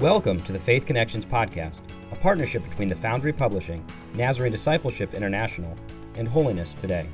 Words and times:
Welcome 0.00 0.42
to 0.42 0.52
the 0.52 0.58
Faith 0.58 0.84
Connections 0.84 1.24
Podcast, 1.24 1.80
a 2.12 2.16
partnership 2.16 2.62
between 2.68 2.90
the 2.90 2.94
Foundry 2.96 3.32
Publishing, 3.32 3.82
Nazarene 4.12 4.52
Discipleship 4.52 5.14
International, 5.14 5.74
and 6.16 6.28
Holiness 6.28 6.74
Today. 6.74 7.08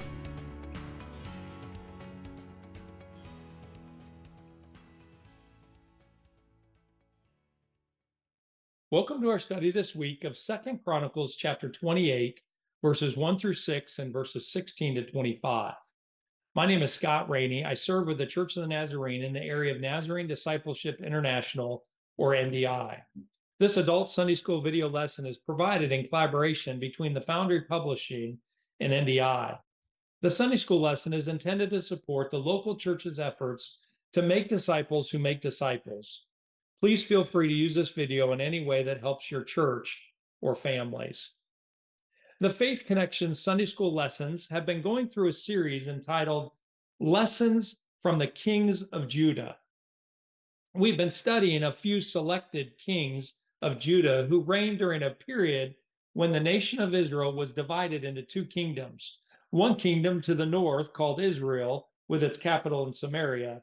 Welcome 8.90 9.22
to 9.22 9.30
our 9.30 9.38
study 9.38 9.70
this 9.70 9.94
week 9.94 10.24
of 10.24 10.36
Second 10.36 10.80
Chronicles 10.82 11.36
chapter 11.36 11.68
28, 11.68 12.42
verses 12.82 13.16
1 13.16 13.38
through 13.38 13.54
6 13.54 13.98
and 14.00 14.12
verses 14.12 14.48
16 14.48 14.96
to 14.96 15.04
25. 15.08 15.74
My 16.56 16.66
name 16.66 16.82
is 16.82 16.92
Scott 16.92 17.30
Rainey. 17.30 17.64
I 17.64 17.74
serve 17.74 18.08
with 18.08 18.18
the 18.18 18.26
Church 18.26 18.56
of 18.56 18.62
the 18.62 18.68
Nazarene 18.68 19.22
in 19.22 19.32
the 19.32 19.40
area 19.40 19.72
of 19.72 19.80
Nazarene 19.80 20.26
Discipleship 20.26 21.00
International 21.00 21.84
or 22.16 22.32
NDI. 22.32 23.00
This 23.58 23.76
adult 23.76 24.10
Sunday 24.10 24.34
school 24.34 24.60
video 24.60 24.88
lesson 24.88 25.24
is 25.24 25.38
provided 25.38 25.92
in 25.92 26.06
collaboration 26.06 26.80
between 26.80 27.14
the 27.14 27.20
Foundry 27.20 27.62
Publishing 27.62 28.38
and 28.80 28.92
NDI. 28.92 29.58
The 30.20 30.30
Sunday 30.30 30.56
school 30.56 30.80
lesson 30.80 31.12
is 31.12 31.28
intended 31.28 31.70
to 31.70 31.80
support 31.80 32.30
the 32.30 32.38
local 32.38 32.76
church's 32.76 33.20
efforts 33.20 33.78
to 34.12 34.22
make 34.22 34.48
disciples 34.48 35.10
who 35.10 35.18
make 35.18 35.40
disciples. 35.40 36.24
Please 36.80 37.04
feel 37.04 37.22
free 37.22 37.48
to 37.48 37.54
use 37.54 37.74
this 37.74 37.90
video 37.90 38.32
in 38.32 38.40
any 38.40 38.64
way 38.64 38.82
that 38.82 39.00
helps 39.00 39.30
your 39.30 39.44
church 39.44 40.12
or 40.40 40.54
families. 40.54 41.32
The 42.40 42.50
Faith 42.50 42.84
Connection 42.86 43.34
Sunday 43.34 43.66
School 43.66 43.94
lessons 43.94 44.48
have 44.48 44.66
been 44.66 44.82
going 44.82 45.06
through 45.06 45.28
a 45.28 45.32
series 45.32 45.86
entitled 45.86 46.50
Lessons 46.98 47.76
from 48.00 48.18
the 48.18 48.26
Kings 48.26 48.82
of 48.82 49.06
Judah 49.06 49.56
we've 50.74 50.96
been 50.96 51.10
studying 51.10 51.64
a 51.64 51.72
few 51.72 52.00
selected 52.00 52.76
kings 52.78 53.34
of 53.60 53.78
Judah 53.78 54.26
who 54.28 54.40
reigned 54.40 54.78
during 54.78 55.02
a 55.02 55.10
period 55.10 55.74
when 56.14 56.32
the 56.32 56.40
nation 56.40 56.80
of 56.80 56.94
Israel 56.94 57.32
was 57.32 57.52
divided 57.52 58.04
into 58.04 58.22
two 58.22 58.44
kingdoms. 58.44 59.18
One 59.50 59.76
kingdom 59.76 60.20
to 60.22 60.34
the 60.34 60.46
north 60.46 60.92
called 60.92 61.20
Israel, 61.20 61.88
with 62.08 62.22
its 62.22 62.36
capital 62.36 62.86
in 62.86 62.92
Samaria, 62.92 63.62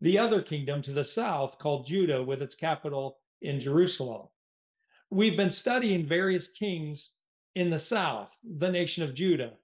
the 0.00 0.18
other 0.18 0.42
kingdom 0.42 0.82
to 0.82 0.92
the 0.92 1.04
south 1.04 1.58
called 1.58 1.86
Judah, 1.86 2.22
with 2.22 2.42
its 2.42 2.54
capital 2.54 3.18
in 3.42 3.58
Jerusalem. 3.58 4.28
We've 5.10 5.36
been 5.36 5.50
studying 5.50 6.06
various 6.06 6.48
kings 6.48 7.12
in 7.54 7.70
the 7.70 7.78
south, 7.78 8.36
the 8.58 8.70
nation 8.70 9.02
of 9.02 9.14
Judah. 9.14 9.54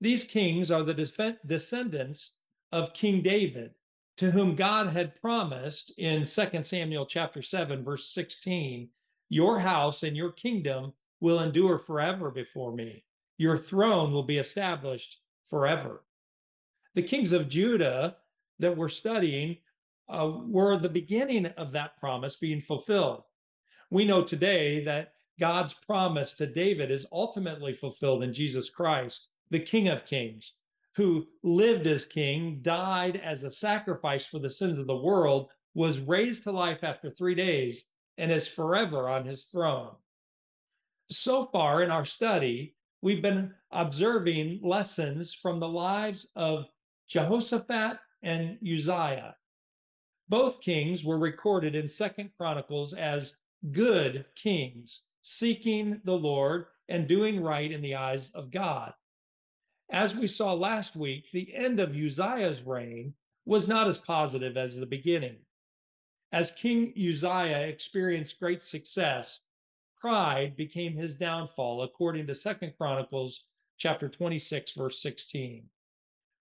These 0.00 0.24
kings 0.24 0.70
are 0.70 0.82
the 0.82 1.38
descendants 1.46 2.32
of 2.72 2.92
King 2.92 3.22
David, 3.22 3.74
to 4.16 4.30
whom 4.30 4.54
God 4.54 4.88
had 4.88 5.20
promised 5.20 5.92
in 5.98 6.24
2 6.24 6.62
Samuel 6.62 7.06
chapter 7.06 7.42
7 7.42 7.84
verse 7.84 8.08
16, 8.08 8.88
your 9.28 9.58
house 9.58 10.02
and 10.02 10.16
your 10.16 10.32
kingdom 10.32 10.92
will 11.20 11.40
endure 11.40 11.78
forever 11.78 12.30
before 12.30 12.72
me. 12.72 13.04
Your 13.38 13.58
throne 13.58 14.12
will 14.12 14.22
be 14.22 14.38
established 14.38 15.20
forever. 15.44 16.02
The 16.94 17.02
kings 17.02 17.32
of 17.32 17.48
Judah 17.48 18.16
that 18.58 18.76
we're 18.76 18.88
studying 18.88 19.58
uh, 20.08 20.32
were 20.46 20.78
the 20.78 20.88
beginning 20.88 21.46
of 21.46 21.72
that 21.72 21.98
promise 21.98 22.36
being 22.36 22.60
fulfilled. 22.60 23.22
We 23.90 24.04
know 24.04 24.22
today 24.22 24.82
that 24.84 25.12
God's 25.38 25.74
promise 25.74 26.32
to 26.34 26.46
David 26.46 26.90
is 26.90 27.06
ultimately 27.12 27.74
fulfilled 27.74 28.22
in 28.22 28.32
Jesus 28.32 28.70
Christ, 28.70 29.28
the 29.50 29.60
King 29.60 29.88
of 29.88 30.06
Kings, 30.06 30.54
who 30.96 31.26
lived 31.42 31.86
as 31.86 32.06
king, 32.06 32.60
died 32.62 33.16
as 33.16 33.44
a 33.44 33.50
sacrifice 33.50 34.24
for 34.24 34.38
the 34.38 34.48
sins 34.48 34.78
of 34.78 34.86
the 34.86 34.96
world, 34.96 35.50
was 35.74 36.00
raised 36.00 36.42
to 36.42 36.50
life 36.50 36.82
after 36.82 37.10
three 37.10 37.34
days, 37.34 37.84
and 38.16 38.32
is 38.32 38.48
forever 38.48 39.08
on 39.08 39.26
his 39.26 39.44
throne. 39.44 39.94
So 41.10 41.46
far 41.52 41.82
in 41.82 41.90
our 41.90 42.06
study, 42.06 42.74
we've 43.02 43.20
been 43.20 43.52
observing 43.72 44.60
lessons 44.62 45.34
from 45.34 45.60
the 45.60 45.68
lives 45.68 46.26
of 46.34 46.64
Jehoshaphat 47.08 47.98
and 48.22 48.58
Uzziah. 48.66 49.36
Both 50.30 50.62
kings 50.62 51.04
were 51.04 51.18
recorded 51.18 51.76
in 51.76 51.86
Second 51.86 52.30
Chronicles 52.38 52.94
as 52.94 53.36
good 53.70 54.24
kings, 54.34 55.02
seeking 55.20 56.00
the 56.04 56.16
Lord 56.16 56.66
and 56.88 57.06
doing 57.06 57.42
right 57.42 57.70
in 57.70 57.82
the 57.82 57.94
eyes 57.94 58.30
of 58.34 58.50
God. 58.50 58.94
As 59.90 60.14
we 60.16 60.26
saw 60.26 60.52
last 60.52 60.96
week, 60.96 61.30
the 61.30 61.54
end 61.54 61.78
of 61.78 61.94
Uzziah's 61.94 62.62
reign 62.62 63.14
was 63.44 63.68
not 63.68 63.86
as 63.86 63.98
positive 63.98 64.56
as 64.56 64.76
the 64.76 64.86
beginning. 64.86 65.38
As 66.32 66.50
King 66.50 66.92
Uzziah 66.96 67.68
experienced 67.68 68.40
great 68.40 68.62
success, 68.62 69.40
pride 69.96 70.56
became 70.56 70.96
his 70.96 71.14
downfall, 71.14 71.82
according 71.82 72.26
to 72.26 72.34
Second 72.34 72.74
Chronicles 72.76 73.44
chapter 73.78 74.08
26, 74.08 74.72
verse 74.72 75.00
16. 75.00 75.68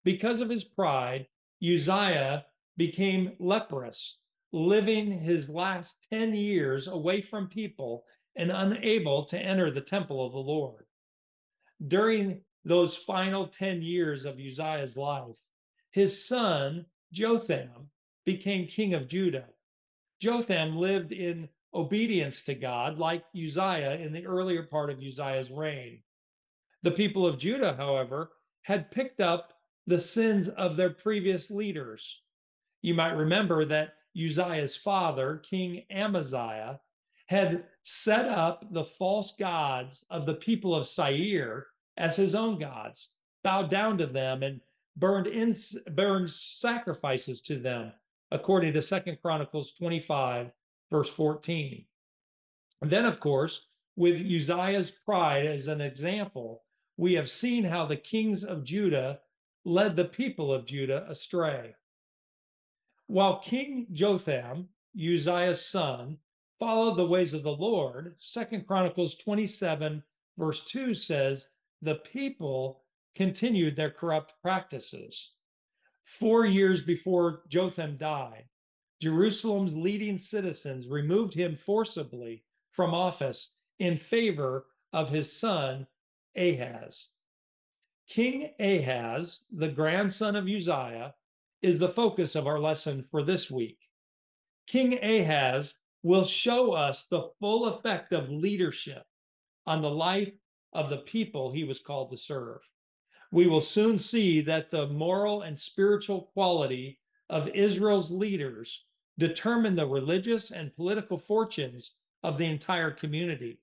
Because 0.04 0.42
of 0.42 0.50
his 0.50 0.64
pride, 0.64 1.28
Uzziah 1.64 2.46
became 2.78 3.36
leprous, 3.40 4.18
living 4.52 5.12
his 5.12 5.50
last 5.50 6.08
10 6.12 6.34
years 6.34 6.88
away 6.88 7.22
from 7.22 7.48
people 7.48 8.06
and 8.36 8.52
unable 8.52 9.24
to 9.26 9.40
enter 9.40 9.70
the 9.70 9.82
temple 9.82 10.26
of 10.26 10.34
the 10.34 10.40
Lord. 10.40 10.86
During 11.88 12.42
those 12.66 12.96
final 12.96 13.48
10 13.48 13.82
years 13.84 14.26
of 14.26 14.40
Uzziah's 14.40 14.98
life, 14.98 15.38
his 15.92 16.28
son, 16.28 16.86
Jotham, 17.14 17.90
became 18.26 18.68
king 18.68 18.96
of 18.96 19.08
Judah. 19.08 19.46
Jotham 20.20 20.76
lived 20.76 21.12
in 21.12 21.48
obedience 21.74 22.42
to 22.42 22.56
God, 22.56 22.98
like 22.98 23.24
Uzziah 23.36 23.98
in 24.02 24.12
the 24.12 24.26
earlier 24.26 24.64
part 24.64 24.90
of 24.90 25.00
Uzziah's 25.00 25.52
reign. 25.52 26.02
The 26.82 26.92
people 26.92 27.28
of 27.28 27.38
Judah, 27.38 27.76
however, 27.78 28.32
had 28.64 28.92
picked 28.92 29.22
up 29.22 29.54
the 29.86 30.00
sins 30.00 30.50
of 30.50 30.76
their 30.76 30.90
previous 30.90 31.52
leaders. 31.52 32.22
You 32.82 32.96
might 32.96 33.12
remember 33.12 33.66
that 33.66 33.96
Uzziah's 34.18 34.76
father, 34.76 35.38
King 35.38 35.84
Amaziah, 35.92 36.80
had 37.28 37.66
set 37.84 38.26
up 38.26 38.66
the 38.72 38.84
false 38.84 39.34
gods 39.38 40.06
of 40.10 40.26
the 40.26 40.36
people 40.36 40.74
of 40.74 40.88
Seir 40.88 41.68
as 41.98 42.16
his 42.16 42.36
own 42.36 42.60
gods, 42.60 43.10
bowed 43.44 43.70
down 43.70 43.98
to 43.98 44.06
them, 44.06 44.44
and 44.44 44.62
burned 44.96 45.28
in, 45.28 45.54
burned 45.94 46.30
sacrifices 46.30 47.42
to 47.42 47.58
them, 47.58 47.92
according 48.32 48.74
to 48.74 48.82
Second 48.82 49.18
Chronicles 49.22 49.72
25, 49.74 50.52
verse 50.92 51.10
14. 51.10 51.86
And 52.82 52.92
then, 52.92 53.06
of 53.06 53.20
course, 53.20 53.68
with 53.96 54.20
Uzziah's 54.20 54.92
pride 54.92 55.46
as 55.46 55.68
an 55.68 55.82
example, 55.82 56.64
we 56.98 57.14
have 57.14 57.30
seen 57.30 57.64
how 57.64 57.86
the 57.86 57.98
kings 57.98 58.44
of 58.44 58.64
Judah 58.64 59.20
led 59.64 59.96
the 59.96 60.06
people 60.06 60.54
of 60.54 60.66
Judah 60.66 61.06
astray. 61.10 61.76
While 63.08 63.40
King 63.40 63.88
Jotham, 63.92 64.70
Uzziah's 64.96 65.66
son, 65.66 66.18
followed 66.60 66.98
the 66.98 67.08
ways 67.08 67.34
of 67.34 67.44
the 67.44 67.56
Lord, 67.56 68.16
Second 68.20 68.66
Chronicles 68.66 69.16
27, 69.16 70.04
verse 70.38 70.64
2 70.66 70.94
says, 70.94 71.48
the 71.86 71.96
people 71.96 72.84
continued 73.16 73.76
their 73.76 73.92
corrupt 73.92 74.34
practices. 74.42 75.34
Four 76.04 76.46
years 76.46 76.82
before 76.82 77.44
Jotham 77.48 77.98
died, 77.98 78.46
Jerusalem's 79.02 79.76
leading 79.76 80.18
citizens 80.18 80.88
removed 80.88 81.34
him 81.34 81.56
forcibly 81.56 82.44
from 82.72 82.94
office 82.94 83.52
in 83.80 83.98
favor 83.98 84.66
of 84.94 85.10
his 85.10 85.32
son 85.32 85.88
Ahaz. 86.36 87.08
King 88.08 88.52
Ahaz, 88.60 89.42
the 89.52 89.70
grandson 89.70 90.36
of 90.36 90.48
Uzziah, 90.48 91.14
is 91.62 91.80
the 91.80 91.90
focus 91.90 92.36
of 92.36 92.48
our 92.48 92.60
lesson 92.60 93.02
for 93.02 93.24
this 93.24 93.50
week. 93.50 93.80
King 94.68 95.00
Ahaz 95.04 95.76
will 96.04 96.26
show 96.26 96.74
us 96.74 97.06
the 97.06 97.30
full 97.40 97.66
effect 97.66 98.14
of 98.14 98.30
leadership 98.30 99.04
on 99.66 99.82
the 99.82 99.90
life 99.90 100.32
of 100.76 100.90
the 100.90 100.98
people 100.98 101.52
he 101.52 101.64
was 101.64 101.80
called 101.80 102.12
to 102.12 102.18
serve. 102.18 102.60
We 103.32 103.48
will 103.48 103.62
soon 103.62 103.98
see 103.98 104.42
that 104.42 104.70
the 104.70 104.88
moral 104.88 105.42
and 105.42 105.58
spiritual 105.58 106.24
quality 106.34 107.00
of 107.30 107.48
Israel's 107.50 108.12
leaders 108.12 108.84
determine 109.18 109.76
the 109.76 109.88
religious 109.88 110.52
and 110.52 110.76
political 110.76 111.18
fortunes 111.18 111.94
of 112.24 112.38
the 112.38 112.46
entire 112.46 112.92
community. 112.92 113.58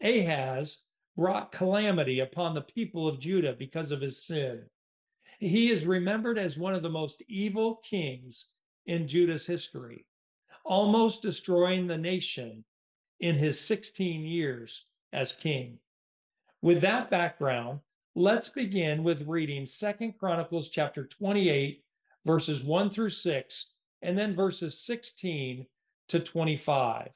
Ahaz 0.00 0.78
brought 1.14 1.52
calamity 1.52 2.20
upon 2.20 2.54
the 2.54 2.62
people 2.62 3.06
of 3.06 3.20
Judah 3.20 3.52
because 3.52 3.90
of 3.90 4.00
his 4.00 4.24
sin. 4.24 4.64
He 5.38 5.70
is 5.70 5.84
remembered 5.84 6.38
as 6.38 6.56
one 6.56 6.74
of 6.74 6.82
the 6.82 6.88
most 6.88 7.22
evil 7.28 7.76
kings 7.84 8.46
in 8.86 9.06
Judah's 9.06 9.44
history, 9.44 10.06
almost 10.64 11.20
destroying 11.20 11.86
the 11.86 11.98
nation 11.98 12.64
in 13.20 13.34
his 13.34 13.60
16 13.60 14.22
years 14.22 14.86
as 15.12 15.32
king. 15.32 15.78
With 16.64 16.80
that 16.80 17.10
background, 17.10 17.80
let's 18.14 18.48
begin 18.48 19.04
with 19.04 19.28
reading 19.28 19.66
Second 19.66 20.14
Chronicles 20.18 20.70
chapter 20.70 21.04
28, 21.04 21.84
verses 22.24 22.62
1 22.62 22.88
through 22.88 23.10
6, 23.10 23.66
and 24.00 24.16
then 24.16 24.34
verses 24.34 24.80
16 24.80 25.66
to 26.08 26.20
25. 26.20 27.10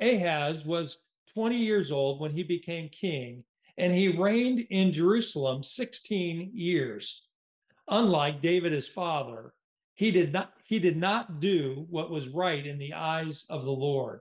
Ahaz 0.00 0.64
was 0.64 0.96
20 1.34 1.56
years 1.56 1.92
old 1.92 2.20
when 2.20 2.30
he 2.30 2.42
became 2.42 2.88
king, 2.88 3.44
and 3.76 3.92
he 3.92 4.08
reigned 4.08 4.60
in 4.70 4.94
Jerusalem 4.94 5.62
16 5.62 6.52
years. 6.54 7.26
Unlike 7.86 8.40
David, 8.40 8.72
his 8.72 8.88
father, 8.88 9.52
he 10.00 10.10
did 10.10 10.32
not 10.32 10.54
he 10.64 10.78
did 10.78 10.96
not 10.96 11.40
do 11.40 11.86
what 11.90 12.10
was 12.10 12.26
right 12.30 12.66
in 12.66 12.78
the 12.78 12.94
eyes 12.94 13.44
of 13.50 13.66
the 13.66 13.70
Lord. 13.70 14.20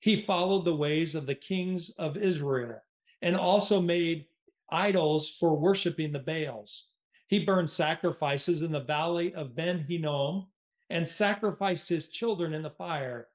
He 0.00 0.16
followed 0.16 0.64
the 0.64 0.74
ways 0.74 1.14
of 1.14 1.24
the 1.24 1.36
kings 1.36 1.90
of 1.90 2.16
Israel 2.16 2.82
and 3.22 3.36
also 3.36 3.80
made 3.80 4.26
idols 4.70 5.28
for 5.28 5.56
worshiping 5.56 6.10
the 6.10 6.18
Baals. 6.18 6.88
He 7.28 7.44
burned 7.44 7.70
sacrifices 7.70 8.62
in 8.62 8.72
the 8.72 8.82
valley 8.82 9.32
of 9.34 9.54
Ben 9.54 9.84
Hinnom 9.88 10.48
and 10.88 11.06
sacrificed 11.06 11.88
his 11.88 12.08
children 12.08 12.52
in 12.52 12.62
the 12.62 12.70
fire, 12.70 13.28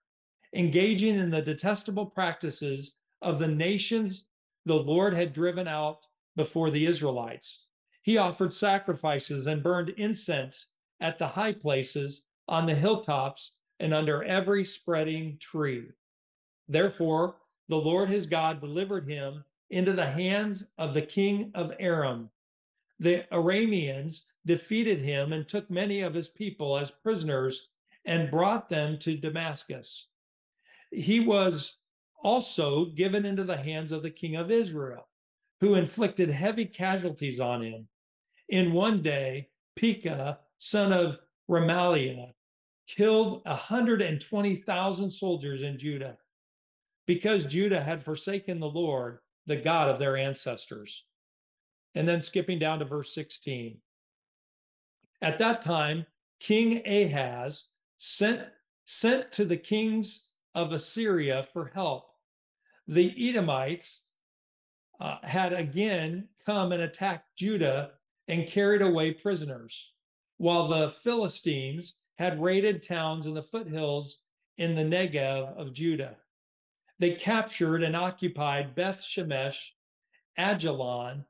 engaging 0.54 1.18
in 1.18 1.30
the 1.30 1.42
detestable 1.42 2.08
practices 2.08 2.96
of 3.22 3.40
the 3.40 3.48
nations 3.48 4.26
the 4.66 4.76
Lord 4.76 5.14
had 5.14 5.32
driven 5.32 5.66
out 5.66 6.06
before 6.36 6.72
the 6.72 6.88
Israelites. 6.88 7.70
He 8.02 8.18
offered 8.18 8.52
sacrifices 8.52 9.48
and 9.48 9.64
burned 9.64 9.92
incense 9.92 10.68
at 11.00 11.20
the 11.20 11.28
high 11.28 11.54
places, 11.54 12.24
on 12.48 12.66
the 12.66 12.76
hilltops, 12.76 13.52
and 13.80 13.94
under 13.94 14.24
every 14.24 14.64
spreading 14.64 15.38
tree. 15.40 15.88
Therefore, 16.68 17.38
the 17.68 17.78
Lord 17.78 18.10
his 18.10 18.26
God 18.26 18.62
delivered 18.62 19.10
him 19.10 19.44
into 19.70 19.94
the 19.94 20.06
hands 20.06 20.68
of 20.78 20.94
the 20.94 21.02
king 21.02 21.52
of 21.56 21.74
Aram. 21.80 22.30
The 23.00 23.26
Arameans 23.32 24.22
defeated 24.46 25.00
him 25.00 25.34
and 25.34 25.48
took 25.48 25.70
many 25.70 26.02
of 26.02 26.14
his 26.14 26.30
people 26.30 26.78
as 26.78 26.92
prisoners 26.92 27.70
and 28.06 28.32
brought 28.32 28.70
them 28.70 28.98
to 29.00 29.18
Damascus. 29.18 30.08
He 30.92 31.20
was 31.20 31.78
also 32.24 32.86
given 32.86 33.26
into 33.26 33.44
the 33.44 33.58
hands 33.58 33.92
of 33.92 34.04
the 34.04 34.12
king 34.12 34.36
of 34.36 34.52
Israel, 34.52 35.08
who 35.60 35.76
inflicted 35.76 36.30
heavy 36.30 36.66
casualties 36.66 37.40
on 37.40 37.62
him. 37.62 37.88
In 38.50 38.74
one 38.74 39.02
day, 39.02 39.50
Pekah, 39.76 40.40
son 40.58 40.92
of 40.92 41.20
Remaliah, 41.50 42.32
killed 42.88 43.42
120,000 43.46 45.12
soldiers 45.12 45.62
in 45.64 45.78
Judah 45.78 46.18
because 47.06 47.46
Judah 47.46 47.82
had 47.82 48.04
forsaken 48.04 48.60
the 48.60 48.70
Lord, 48.70 49.20
the 49.46 49.56
God 49.56 49.90
of 49.90 50.00
their 50.00 50.18
ancestors. 50.18 51.06
And 51.94 52.08
then 52.08 52.22
skipping 52.22 52.60
down 52.60 52.80
to 52.80 52.86
verse 52.86 53.14
16. 53.14 53.78
At 55.22 55.38
that 55.38 55.62
time, 55.62 56.06
King 56.40 56.86
Ahaz 56.86 57.66
sent, 57.98 58.42
sent 58.86 59.32
to 59.34 59.46
the 59.46 59.58
kings 59.58 60.32
of 60.56 60.74
Assyria 60.74 61.44
for 61.54 61.72
help. 61.74 62.10
The 62.88 63.14
Edomites 63.30 64.04
uh, 65.00 65.18
had 65.24 65.54
again 65.54 66.28
come 66.46 66.72
and 66.72 66.84
attacked 66.84 67.36
Judah 67.36 67.92
and 68.28 68.48
carried 68.48 68.82
away 68.82 69.12
prisoners, 69.12 69.94
while 70.38 70.68
the 70.68 70.90
Philistines 70.90 71.96
had 72.18 72.42
raided 72.42 72.82
towns 72.82 73.26
in 73.26 73.34
the 73.34 73.42
foothills 73.42 74.20
in 74.58 74.76
the 74.76 74.84
Negev 74.84 75.56
of 75.58 75.74
Judah. 75.74 76.16
They 77.00 77.12
captured 77.12 77.84
and 77.84 77.96
occupied 77.96 78.76
Beth 78.76 79.02
Shemesh, 79.02 79.72
Aijalon, 80.40 81.26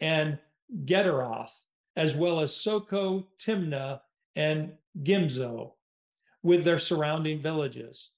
and 0.00 0.38
Gederoth, 0.84 1.52
as 1.96 2.14
well 2.14 2.40
as 2.40 2.56
Soko, 2.56 3.28
Timnah, 3.38 4.00
and 4.36 4.72
Gimzo, 5.02 5.74
with 6.42 6.64
their 6.64 6.78
surrounding 6.78 7.40
villages. 7.40 8.10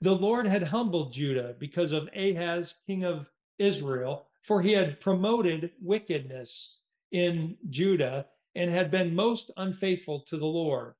The 0.00 0.14
Lord 0.14 0.46
had 0.46 0.62
humbled 0.62 1.12
Judah 1.12 1.54
because 1.58 1.92
of 1.92 2.08
Ahaz, 2.14 2.74
king 2.86 3.04
of 3.04 3.30
Israel, 3.58 4.26
for 4.40 4.62
he 4.62 4.72
had 4.72 5.00
promoted 5.00 5.72
wickedness 5.80 6.80
in 7.12 7.56
Judah 7.68 8.26
and 8.54 8.70
had 8.70 8.90
been 8.90 9.14
most 9.14 9.50
unfaithful 9.56 10.20
to 10.20 10.36
the 10.36 10.46
Lord. 10.46 10.94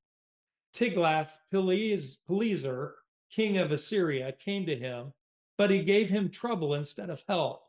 Tiglath-Pileser, 0.73 2.95
king 3.29 3.57
of 3.57 3.71
Assyria, 3.71 4.33
came 4.33 4.65
to 4.65 4.75
him, 4.75 5.13
but 5.57 5.69
he 5.69 5.83
gave 5.83 6.09
him 6.09 6.29
trouble 6.29 6.75
instead 6.75 7.09
of 7.09 7.23
help. 7.27 7.63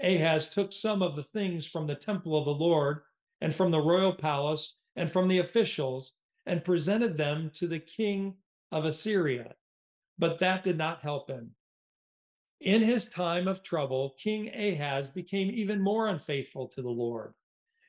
Ahaz 0.00 0.48
took 0.48 0.72
some 0.72 1.02
of 1.02 1.16
the 1.16 1.22
things 1.22 1.66
from 1.66 1.86
the 1.86 1.94
temple 1.94 2.36
of 2.36 2.44
the 2.44 2.54
Lord 2.54 3.02
and 3.40 3.54
from 3.54 3.70
the 3.70 3.80
royal 3.80 4.12
palace 4.12 4.74
and 4.96 5.10
from 5.10 5.28
the 5.28 5.38
officials 5.38 6.12
and 6.46 6.64
presented 6.64 7.16
them 7.16 7.50
to 7.54 7.66
the 7.66 7.80
king 7.80 8.34
of 8.72 8.84
Assyria 8.84 9.54
but 10.18 10.38
that 10.38 10.64
did 10.64 10.78
not 10.78 11.00
help 11.00 11.28
him. 11.28 11.54
In 12.60 12.82
his 12.82 13.08
time 13.08 13.48
of 13.48 13.62
trouble, 13.62 14.14
King 14.18 14.48
Ahaz 14.54 15.10
became 15.10 15.50
even 15.50 15.80
more 15.80 16.08
unfaithful 16.08 16.68
to 16.68 16.82
the 16.82 16.90
Lord. 16.90 17.34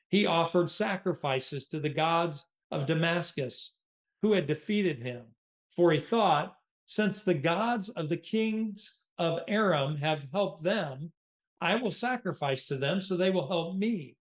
He 0.08 0.24
offered 0.24 0.70
sacrifices 0.70 1.66
to 1.68 1.80
the 1.80 1.90
gods 1.90 2.48
of 2.70 2.86
Damascus, 2.86 3.74
who 4.22 4.32
had 4.32 4.46
defeated 4.46 5.02
him, 5.02 5.26
for 5.70 5.92
he 5.92 6.00
thought, 6.00 6.56
since 6.86 7.22
the 7.22 7.34
gods 7.34 7.90
of 7.90 8.08
the 8.08 8.16
kings 8.16 9.04
of 9.18 9.40
Aram 9.48 9.96
have 9.96 10.26
helped 10.32 10.62
them, 10.62 11.12
I 11.60 11.76
will 11.76 11.92
sacrifice 11.92 12.64
to 12.66 12.76
them 12.76 13.00
so 13.00 13.16
they 13.16 13.30
will 13.30 13.48
help 13.48 13.76
me. 13.76 14.16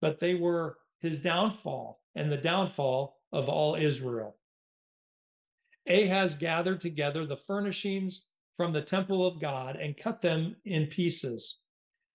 But 0.00 0.20
they 0.20 0.34
were 0.34 0.78
his 1.00 1.18
downfall 1.18 2.00
and 2.14 2.32
the 2.32 2.38
downfall 2.38 3.20
of 3.32 3.48
all 3.48 3.74
Israel. 3.74 4.38
Ahaz 5.86 6.34
gathered 6.34 6.80
together 6.80 7.26
the 7.26 7.36
furnishings 7.36 8.26
from 8.56 8.72
the 8.72 8.82
temple 8.82 9.26
of 9.26 9.40
God 9.40 9.76
and 9.76 9.96
cut 9.96 10.22
them 10.22 10.56
in 10.64 10.86
pieces. 10.86 11.58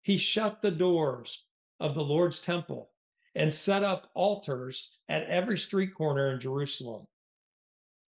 He 0.02 0.18
shut 0.18 0.62
the 0.62 0.72
doors 0.72 1.44
of 1.80 1.96
the 1.96 2.04
Lord's 2.04 2.42
temple 2.42 2.92
and 3.36 3.54
set 3.54 3.84
up 3.84 4.10
altars 4.14 4.90
at 5.08 5.24
every 5.24 5.58
street 5.58 5.94
corner 5.94 6.32
in 6.32 6.40
Jerusalem. 6.40 7.08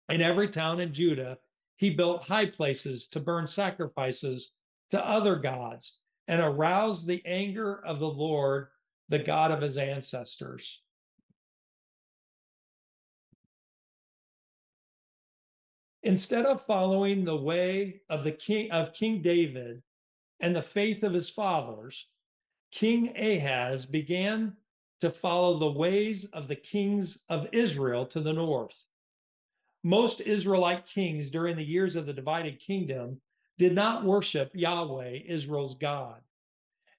In 0.09 0.21
every 0.21 0.49
town 0.49 0.79
in 0.79 0.93
Judah, 0.93 1.37
he 1.77 1.89
built 1.89 2.23
high 2.23 2.47
places 2.47 3.07
to 3.07 3.19
burn 3.19 3.47
sacrifices 3.47 4.51
to 4.89 5.07
other 5.07 5.35
gods 5.35 5.99
and 6.27 6.41
aroused 6.41 7.07
the 7.07 7.21
anger 7.25 7.83
of 7.85 7.99
the 7.99 8.09
Lord, 8.09 8.67
the 9.09 9.19
God 9.19 9.51
of 9.51 9.61
his 9.61 9.77
ancestors. 9.77 10.81
Instead 16.03 16.45
of 16.45 16.65
following 16.65 17.23
the 17.23 17.37
way 17.37 18.01
of 18.09 18.23
the 18.23 18.31
king 18.31 18.71
of 18.71 18.93
King 18.93 19.21
David 19.21 19.81
and 20.39 20.55
the 20.55 20.61
faith 20.61 21.03
of 21.03 21.13
his 21.13 21.29
fathers, 21.29 22.07
King 22.71 23.15
Ahaz 23.17 23.85
began 23.85 24.55
to 25.01 25.09
follow 25.09 25.57
the 25.57 25.71
ways 25.71 26.25
of 26.33 26.47
the 26.47 26.55
kings 26.55 27.23
of 27.29 27.47
Israel 27.51 28.05
to 28.07 28.21
the 28.21 28.33
north. 28.33 28.85
Most 29.83 30.21
Israelite 30.21 30.85
kings 30.85 31.29
during 31.29 31.55
the 31.55 31.63
years 31.63 31.95
of 31.95 32.05
the 32.05 32.13
divided 32.13 32.59
kingdom 32.59 33.19
did 33.57 33.73
not 33.73 34.05
worship 34.05 34.51
Yahweh, 34.53 35.19
Israel's 35.25 35.75
God. 35.75 36.21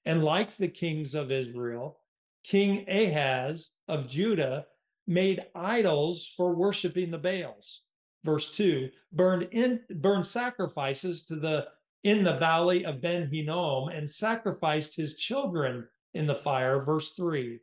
And 0.05 0.23
like 0.23 0.55
the 0.57 0.67
kings 0.67 1.15
of 1.15 1.31
Israel, 1.31 1.99
King 2.43 2.85
Ahaz 2.89 3.71
of 3.87 4.07
Judah 4.07 4.67
made 5.07 5.45
idols 5.55 6.27
for 6.35 6.55
worshiping 6.55 7.09
the 7.09 7.17
Baals 7.17 7.81
verse 8.23 8.55
2 8.55 8.89
burned 9.11 9.47
in 9.51 9.81
burned 9.95 10.25
sacrifices 10.25 11.23
to 11.23 11.35
the 11.35 11.67
in 12.03 12.23
the 12.23 12.37
valley 12.37 12.85
of 12.85 13.01
ben 13.01 13.29
hinnom 13.29 13.89
and 13.89 14.09
sacrificed 14.09 14.95
his 14.95 15.15
children 15.15 15.87
in 16.13 16.27
the 16.27 16.35
fire 16.35 16.81
verse 16.81 17.11
3 17.11 17.59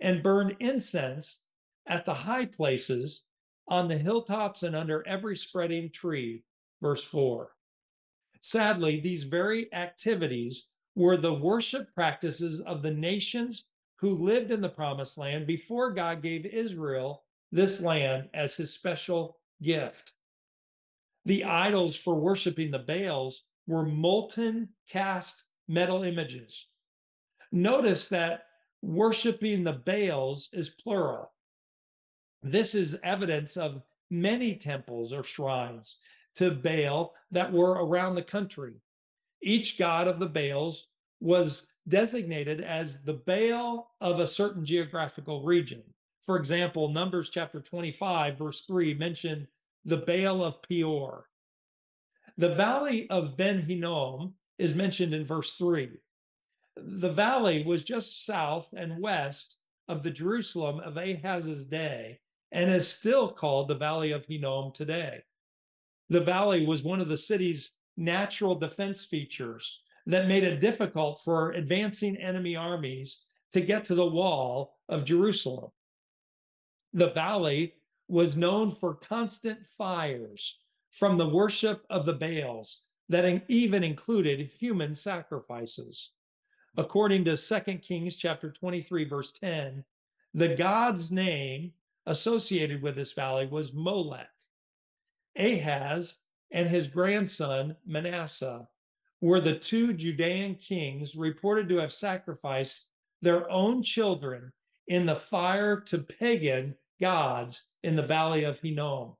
and 0.00 0.22
burned 0.22 0.56
incense 0.60 1.40
at 1.86 2.04
the 2.04 2.14
high 2.14 2.44
places 2.44 3.22
on 3.68 3.88
the 3.88 3.98
hilltops 3.98 4.62
and 4.62 4.74
under 4.74 5.06
every 5.06 5.36
spreading 5.36 5.90
tree 5.90 6.42
verse 6.82 7.04
4 7.04 7.50
sadly 8.40 9.00
these 9.00 9.22
very 9.24 9.72
activities 9.72 10.66
were 10.94 11.16
the 11.16 11.34
worship 11.34 11.92
practices 11.94 12.60
of 12.62 12.82
the 12.82 12.90
nations 12.90 13.64
who 13.96 14.10
lived 14.10 14.50
in 14.50 14.60
the 14.60 14.68
promised 14.68 15.18
land 15.18 15.46
before 15.46 15.92
god 15.92 16.22
gave 16.22 16.44
israel 16.46 17.24
this 17.52 17.80
land 17.80 18.28
as 18.34 18.56
his 18.56 18.72
special 18.72 19.38
gift. 19.62 20.12
The 21.24 21.44
idols 21.44 21.96
for 21.96 22.14
worshiping 22.14 22.70
the 22.70 22.78
Baals 22.78 23.44
were 23.68 23.84
molten 23.84 24.68
cast 24.88 25.44
metal 25.68 26.02
images. 26.02 26.66
Notice 27.52 28.08
that 28.08 28.46
worshiping 28.82 29.62
the 29.62 29.74
Baals 29.74 30.48
is 30.52 30.70
plural. 30.70 31.30
This 32.42 32.74
is 32.74 32.98
evidence 33.04 33.56
of 33.56 33.82
many 34.10 34.56
temples 34.56 35.12
or 35.12 35.22
shrines 35.22 35.98
to 36.36 36.50
Baal 36.50 37.14
that 37.30 37.52
were 37.52 37.84
around 37.84 38.14
the 38.14 38.22
country. 38.22 38.74
Each 39.42 39.78
god 39.78 40.08
of 40.08 40.18
the 40.18 40.26
Baals 40.26 40.86
was 41.20 41.66
designated 41.88 42.62
as 42.62 43.02
the 43.02 43.14
Baal 43.14 43.90
of 44.00 44.20
a 44.20 44.26
certain 44.26 44.64
geographical 44.64 45.42
region. 45.42 45.82
For 46.22 46.36
example, 46.36 46.88
Numbers 46.88 47.28
chapter 47.28 47.60
25, 47.60 48.38
verse 48.38 48.62
3 48.62 48.94
mention 48.94 49.46
the 49.84 49.98
Baal 49.98 50.42
of 50.42 50.62
Peor. 50.62 51.28
The 52.38 52.54
valley 52.54 53.10
of 53.10 53.36
Ben 53.36 53.60
Hinnom 53.62 54.32
is 54.58 54.72
mentioned 54.72 55.12
in 55.12 55.24
verse 55.24 55.54
3. 55.54 55.90
The 56.76 57.10
valley 57.10 57.64
was 57.64 57.82
just 57.82 58.24
south 58.24 58.72
and 58.76 59.02
west 59.02 59.56
of 59.88 60.04
the 60.04 60.12
Jerusalem 60.12 60.78
of 60.78 60.96
Ahaz's 60.96 61.66
day 61.66 62.20
and 62.52 62.70
is 62.70 62.86
still 62.86 63.28
called 63.28 63.66
the 63.66 63.74
Valley 63.74 64.12
of 64.12 64.24
Hinnom 64.24 64.70
today. 64.72 65.24
The 66.10 66.20
valley 66.20 66.64
was 66.64 66.84
one 66.84 67.00
of 67.00 67.08
the 67.08 67.16
city's 67.16 67.72
natural 67.96 68.54
defense 68.54 69.04
features 69.04 69.80
that 70.06 70.28
made 70.28 70.44
it 70.44 70.60
difficult 70.60 71.20
for 71.24 71.50
advancing 71.50 72.16
enemy 72.18 72.54
armies 72.54 73.20
to 73.52 73.60
get 73.60 73.84
to 73.86 73.96
the 73.96 74.06
wall 74.06 74.76
of 74.88 75.04
Jerusalem. 75.04 75.72
The 76.92 77.10
valley 77.10 77.74
was 78.06 78.36
known 78.36 78.70
for 78.70 78.94
constant 78.94 79.66
fires 79.76 80.60
from 80.90 81.18
the 81.18 81.28
worship 81.28 81.84
of 81.90 82.06
the 82.06 82.14
Baals 82.14 82.82
that 83.08 83.42
even 83.48 83.84
included 83.84 84.50
human 84.58 84.94
sacrifices. 84.94 86.10
According 86.76 87.24
to 87.24 87.36
2 87.36 87.78
Kings 87.78 88.16
chapter 88.16 88.50
23 88.50 89.04
verse 89.04 89.32
10, 89.32 89.84
the 90.34 90.54
god's 90.54 91.10
name 91.10 91.72
associated 92.06 92.82
with 92.82 92.94
this 92.94 93.12
valley 93.12 93.46
was 93.46 93.72
Molech. 93.72 94.28
Ahaz 95.36 96.16
and 96.50 96.68
his 96.68 96.88
grandson 96.88 97.76
Manasseh 97.86 98.66
were 99.20 99.40
the 99.40 99.58
two 99.58 99.92
Judean 99.92 100.54
kings 100.54 101.14
reported 101.14 101.68
to 101.68 101.76
have 101.78 101.92
sacrificed 101.92 102.86
their 103.20 103.50
own 103.50 103.82
children 103.82 104.52
in 104.86 105.04
the 105.04 105.16
fire 105.16 105.80
to 105.80 105.98
pagan 105.98 106.74
gods 107.00 107.66
in 107.82 107.96
the 107.96 108.02
valley 108.02 108.44
of 108.44 108.58
Hinnom. 108.60 109.14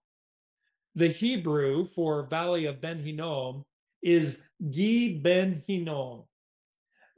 The 0.98 1.06
Hebrew 1.06 1.84
for 1.84 2.24
valley 2.24 2.64
of 2.64 2.80
Ben 2.80 2.98
Hinnom 2.98 3.64
is 4.02 4.40
Gi 4.70 5.20
Ben 5.20 5.62
Hinnom, 5.64 6.24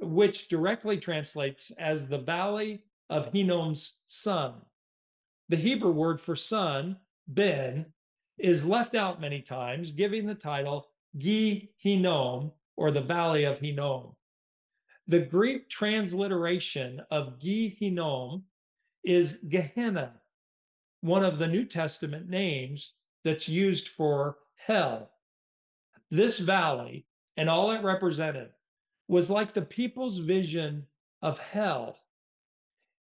which 0.01 0.49
directly 0.49 0.99
translates 0.99 1.73
as 1.79 2.07
the 2.07 2.19
valley 2.19 2.85
of 3.09 3.33
Hinnom's 3.33 4.01
son. 4.05 4.61
The 5.49 5.57
Hebrew 5.57 5.93
word 5.93 6.21
for 6.21 6.37
son, 6.37 6.99
Ben, 7.27 7.87
is 8.37 8.67
left 8.67 8.95
out 8.95 9.19
many 9.19 9.41
times, 9.41 9.93
giving 9.93 10.27
the 10.27 10.35
title 10.35 10.89
Gi 11.17 11.73
Hinnom 11.79 12.53
or 12.77 12.91
the 12.91 13.01
valley 13.01 13.45
of 13.45 13.61
Hinnom. 13.61 14.15
The 15.07 15.21
Greek 15.21 15.71
transliteration 15.71 17.01
of 17.11 17.39
Gi 17.39 17.71
Hinnom 17.81 18.45
is 19.05 19.39
Gehenna, 19.49 20.21
one 21.01 21.25
of 21.25 21.39
the 21.39 21.49
New 21.49 21.65
Testament 21.65 22.29
names 22.29 22.93
that's 23.25 23.49
used 23.49 23.89
for 23.89 24.39
hell. 24.57 25.11
This 26.11 26.39
valley 26.39 27.07
and 27.37 27.49
all 27.49 27.71
it 27.71 27.83
represented 27.83 28.51
was 29.09 29.31
like 29.31 29.55
the 29.55 29.63
people's 29.63 30.19
vision 30.19 30.87
of 31.23 31.39
hell. 31.39 31.99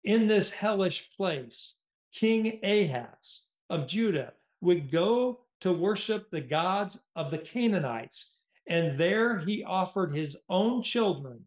In 0.04 0.28
this 0.28 0.50
hellish 0.50 1.10
place, 1.16 1.76
King 2.14 2.60
Ahaz 2.64 3.44
of 3.70 3.88
Judah 3.88 4.34
would 4.62 4.92
go 4.92 5.42
to 5.62 5.72
worship 5.74 6.30
the 6.30 6.42
gods 6.42 7.00
of 7.16 7.32
the 7.32 7.38
Canaanites, 7.38 8.38
and 8.68 8.98
there 8.98 9.40
he 9.40 9.64
offered 9.64 10.16
his 10.16 10.38
own 10.50 10.82
children 10.82 11.42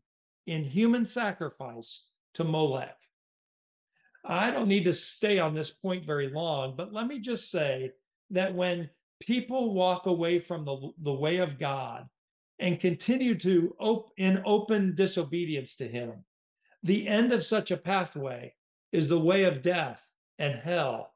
in 0.47 0.65
human 0.65 1.05
sacrifice 1.05 2.07
to 2.35 2.45
Molech. 2.45 2.97
I 4.25 4.51
don't 4.51 4.69
need 4.69 4.85
to 4.85 4.93
stay 4.93 5.39
on 5.39 5.55
this 5.55 5.71
point 5.71 6.05
very 6.05 6.29
long, 6.29 6.75
but 6.77 6.93
let 6.93 7.07
me 7.07 7.21
just 7.21 7.51
say 7.51 7.93
that 8.31 8.55
when 8.55 8.89
people 9.21 9.75
walk 9.75 10.07
away 10.07 10.39
from 10.39 10.65
the, 10.65 10.91
the 11.03 11.13
way 11.13 11.39
of 11.39 11.59
God 11.59 12.09
and 12.59 12.81
continue 12.81 13.35
to 13.39 13.75
op- 13.79 14.11
in 14.17 14.43
open 14.45 14.95
disobedience 14.95 15.77
to 15.77 15.89
him, 15.89 16.25
the 16.83 17.07
end 17.07 17.33
of 17.33 17.45
such 17.45 17.71
a 17.71 17.77
pathway 17.77 18.55
is 18.93 19.09
the 19.09 19.21
way 19.21 19.45
of 19.45 19.63
death 19.63 20.11
and 20.39 20.55
hell. 20.55 21.15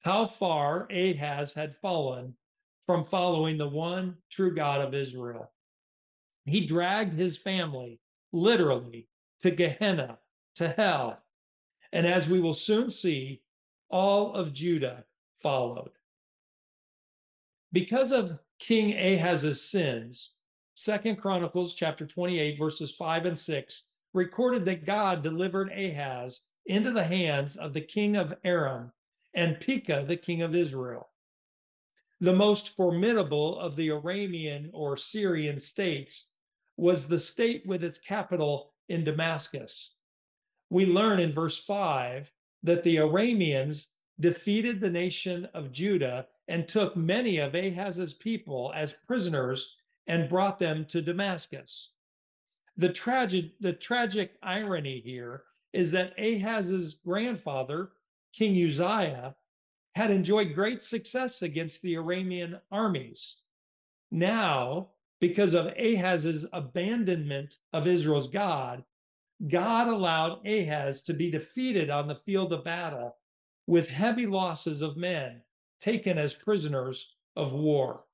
How 0.00 0.26
far 0.26 0.86
Ahaz 0.90 1.52
had 1.54 1.74
fallen 1.76 2.34
from 2.84 3.04
following 3.04 3.56
the 3.56 3.68
one 3.68 4.16
true 4.30 4.54
God 4.54 4.80
of 4.80 4.94
Israel. 4.94 5.50
He 6.44 6.66
dragged 6.66 7.14
his 7.14 7.38
family 7.38 8.00
literally 8.32 9.08
to 9.42 9.50
Gehenna, 9.50 10.18
to 10.56 10.68
hell, 10.68 11.22
and 11.92 12.06
as 12.06 12.28
we 12.28 12.40
will 12.40 12.54
soon 12.54 12.90
see, 12.90 13.42
all 13.88 14.34
of 14.34 14.52
Judah 14.52 15.04
followed. 15.38 15.90
Because 17.74 18.12
of 18.12 18.38
King 18.58 18.92
Ahaz's 18.92 19.60
sins, 19.60 20.32
Second 20.74 21.16
Chronicles 21.16 21.74
chapter 21.74 22.06
28 22.06 22.58
verses 22.58 22.92
5 22.92 23.26
and 23.26 23.38
6 23.38 23.82
recorded 24.14 24.64
that 24.64 24.86
God 24.86 25.22
delivered 25.22 25.70
Ahaz 25.72 26.40
into 26.66 26.92
the 26.92 27.04
hands 27.04 27.56
of 27.56 27.74
the 27.74 27.82
king 27.82 28.16
of 28.16 28.32
Aram 28.44 28.92
and 29.34 29.60
Pekah, 29.60 30.04
the 30.06 30.16
king 30.16 30.40
of 30.40 30.54
Israel. 30.54 31.10
The 32.20 32.32
most 32.32 32.76
formidable 32.76 33.58
of 33.58 33.76
the 33.76 33.88
Aramean 33.88 34.70
or 34.72 34.96
Syrian 34.96 35.58
states 35.58 36.28
was 36.78 37.08
the 37.08 37.18
state 37.18 37.66
with 37.66 37.84
its 37.84 37.98
capital 37.98 38.72
in 38.88 39.04
Damascus 39.04 39.90
we 40.70 40.86
learn 40.86 41.20
in 41.20 41.32
verse 41.32 41.58
5 41.58 42.30
that 42.62 42.82
the 42.82 42.96
Arameans 42.96 43.86
defeated 44.20 44.80
the 44.80 44.90
nation 44.90 45.46
of 45.54 45.72
Judah 45.72 46.26
and 46.48 46.68
took 46.68 46.96
many 46.96 47.38
of 47.38 47.54
Ahaz's 47.54 48.14
people 48.14 48.72
as 48.74 48.94
prisoners 49.06 49.76
and 50.06 50.28
brought 50.28 50.58
them 50.58 50.84
to 50.86 51.00
Damascus. 51.00 51.90
The 52.76 52.90
tragic, 52.90 53.52
the 53.60 53.72
tragic 53.72 54.32
irony 54.42 55.00
here 55.00 55.44
is 55.72 55.90
that 55.92 56.18
Ahaz's 56.18 56.94
grandfather, 56.94 57.92
King 58.32 58.54
Uzziah, 58.68 59.34
had 59.94 60.10
enjoyed 60.10 60.54
great 60.54 60.82
success 60.82 61.42
against 61.42 61.80
the 61.82 61.94
Aramean 61.94 62.60
armies. 62.70 63.36
Now, 64.10 64.90
because 65.20 65.54
of 65.54 65.72
Ahaz's 65.76 66.46
abandonment 66.52 67.58
of 67.72 67.86
Israel's 67.86 68.26
God, 68.26 68.84
God 69.48 69.88
allowed 69.88 70.46
Ahaz 70.46 71.02
to 71.02 71.14
be 71.14 71.30
defeated 71.30 71.90
on 71.90 72.08
the 72.08 72.14
field 72.14 72.52
of 72.52 72.64
battle 72.64 73.16
with 73.66 73.88
heavy 73.88 74.26
losses 74.26 74.82
of 74.82 74.96
men 74.96 75.42
taken 75.84 76.16
as 76.16 76.32
prisoners 76.32 77.14
of 77.36 77.52
war. 77.52 78.04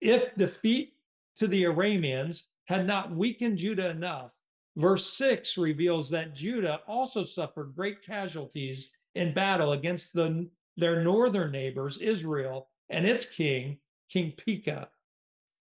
If 0.00 0.34
defeat 0.36 0.94
to 1.36 1.46
the 1.46 1.64
Arameans 1.64 2.42
had 2.66 2.86
not 2.86 3.14
weakened 3.14 3.58
Judah 3.58 3.90
enough, 3.90 4.38
verse 4.76 5.06
6 5.14 5.56
reveals 5.56 6.10
that 6.10 6.34
Judah 6.34 6.80
also 6.86 7.24
suffered 7.24 7.74
great 7.74 8.04
casualties 8.04 8.90
in 9.14 9.32
battle 9.32 9.72
against 9.72 10.12
the, 10.12 10.48
their 10.76 11.02
northern 11.02 11.50
neighbors, 11.50 11.96
Israel, 11.98 12.68
and 12.90 13.06
its 13.06 13.24
king, 13.24 13.78
King 14.10 14.32
Pekah. 14.36 14.88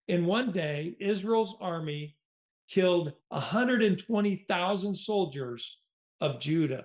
In 0.09 0.27
one 0.27 0.51
day, 0.51 0.97
Israel's 0.99 1.57
army 1.61 2.17
killed 2.69 3.13
120,000 3.29 4.95
soldiers 4.95 5.79
of 6.21 6.41
Judah. 6.41 6.85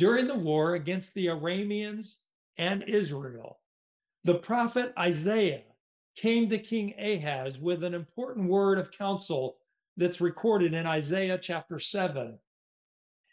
During 0.00 0.28
the 0.28 0.34
war 0.34 0.76
against 0.76 1.12
the 1.12 1.26
Arameans 1.26 2.14
and 2.56 2.82
Israel, 2.84 3.60
the 4.24 4.36
prophet 4.36 4.94
Isaiah 4.98 5.64
came 6.16 6.48
to 6.48 6.58
King 6.58 6.94
Ahaz 6.98 7.58
with 7.60 7.84
an 7.84 7.92
important 7.92 8.48
word 8.48 8.78
of 8.78 8.90
counsel 8.90 9.58
that's 9.98 10.22
recorded 10.22 10.72
in 10.72 10.86
Isaiah 10.86 11.36
chapter 11.36 11.78
7. 11.78 12.38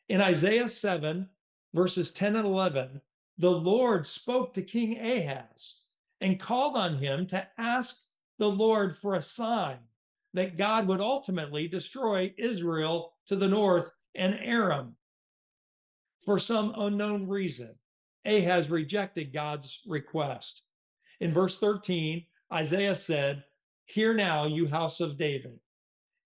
In 0.09 0.19
Isaiah 0.19 0.67
7, 0.67 1.29
verses 1.73 2.11
10 2.11 2.35
and 2.35 2.45
11, 2.45 2.99
the 3.37 3.49
Lord 3.49 4.05
spoke 4.05 4.53
to 4.55 4.61
King 4.61 4.99
Ahaz 4.99 5.83
and 6.19 6.37
called 6.37 6.75
on 6.75 6.97
him 6.97 7.25
to 7.27 7.47
ask 7.57 8.09
the 8.39 8.51
Lord 8.51 8.97
for 8.97 9.15
a 9.15 9.21
sign 9.21 9.79
that 10.33 10.57
God 10.57 10.85
would 10.89 10.99
ultimately 10.99 11.69
destroy 11.69 12.33
Israel 12.37 13.13
to 13.27 13.37
the 13.37 13.47
north 13.47 13.89
and 14.15 14.37
Aram. 14.41 14.96
For 16.27 16.39
some 16.39 16.73
unknown 16.75 17.25
reason, 17.25 17.73
Ahaz 18.25 18.69
rejected 18.69 19.31
God's 19.31 19.79
request. 19.87 20.63
In 21.21 21.31
verse 21.31 21.57
13, 21.57 22.25
Isaiah 22.51 22.97
said, 22.97 23.45
Hear 23.85 24.13
now, 24.13 24.45
you 24.45 24.67
house 24.67 24.99
of 24.99 25.17
David. 25.17 25.57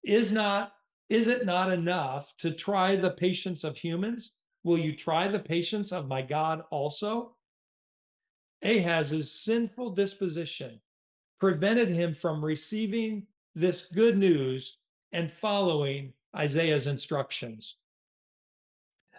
Is 0.02 0.32
not 0.32 0.72
is 1.08 1.28
it 1.28 1.46
not 1.46 1.70
enough 1.70 2.36
to 2.38 2.50
try 2.50 2.96
the 2.96 3.12
patience 3.12 3.62
of 3.62 3.76
humans? 3.76 4.32
Will 4.64 4.76
you 4.76 4.96
try 4.96 5.28
the 5.28 5.38
patience 5.38 5.92
of 5.92 6.08
my 6.08 6.20
God 6.20 6.64
also? 6.72 7.36
Ahaz's 8.62 9.30
sinful 9.30 9.90
disposition 9.90 10.80
prevented 11.38 11.90
him 11.90 12.12
from 12.12 12.44
receiving 12.44 13.24
this 13.54 13.82
good 13.82 14.18
news 14.18 14.78
and 15.12 15.30
following 15.30 16.12
Isaiah's 16.34 16.88
instructions. 16.88 17.76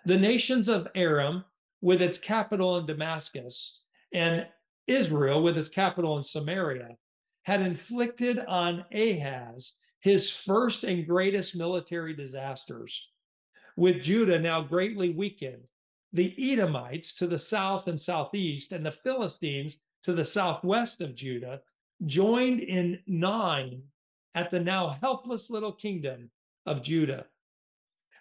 The 0.05 0.17
nations 0.17 0.67
of 0.67 0.87
Aram, 0.95 1.45
with 1.81 2.01
its 2.01 2.17
capital 2.17 2.77
in 2.77 2.85
Damascus, 2.85 3.81
and 4.13 4.47
Israel, 4.87 5.41
with 5.41 5.57
its 5.57 5.69
capital 5.69 6.17
in 6.17 6.23
Samaria, 6.23 6.97
had 7.43 7.61
inflicted 7.61 8.39
on 8.39 8.85
Ahaz 8.93 9.73
his 10.01 10.29
first 10.29 10.83
and 10.83 11.07
greatest 11.07 11.55
military 11.55 12.13
disasters. 12.13 13.09
With 13.77 14.03
Judah 14.03 14.39
now 14.39 14.61
greatly 14.61 15.09
weakened, 15.11 15.63
the 16.11 16.35
Edomites 16.37 17.13
to 17.15 17.27
the 17.27 17.39
south 17.39 17.87
and 17.87 17.99
southeast, 17.99 18.73
and 18.73 18.85
the 18.85 18.91
Philistines 18.91 19.77
to 20.03 20.13
the 20.13 20.25
southwest 20.25 21.01
of 21.01 21.15
Judah 21.15 21.61
joined 22.05 22.59
in 22.59 22.99
nine 23.07 23.81
at 24.35 24.51
the 24.51 24.59
now 24.59 24.89
helpless 25.01 25.49
little 25.49 25.71
kingdom 25.71 26.29
of 26.65 26.83
Judah. 26.83 27.25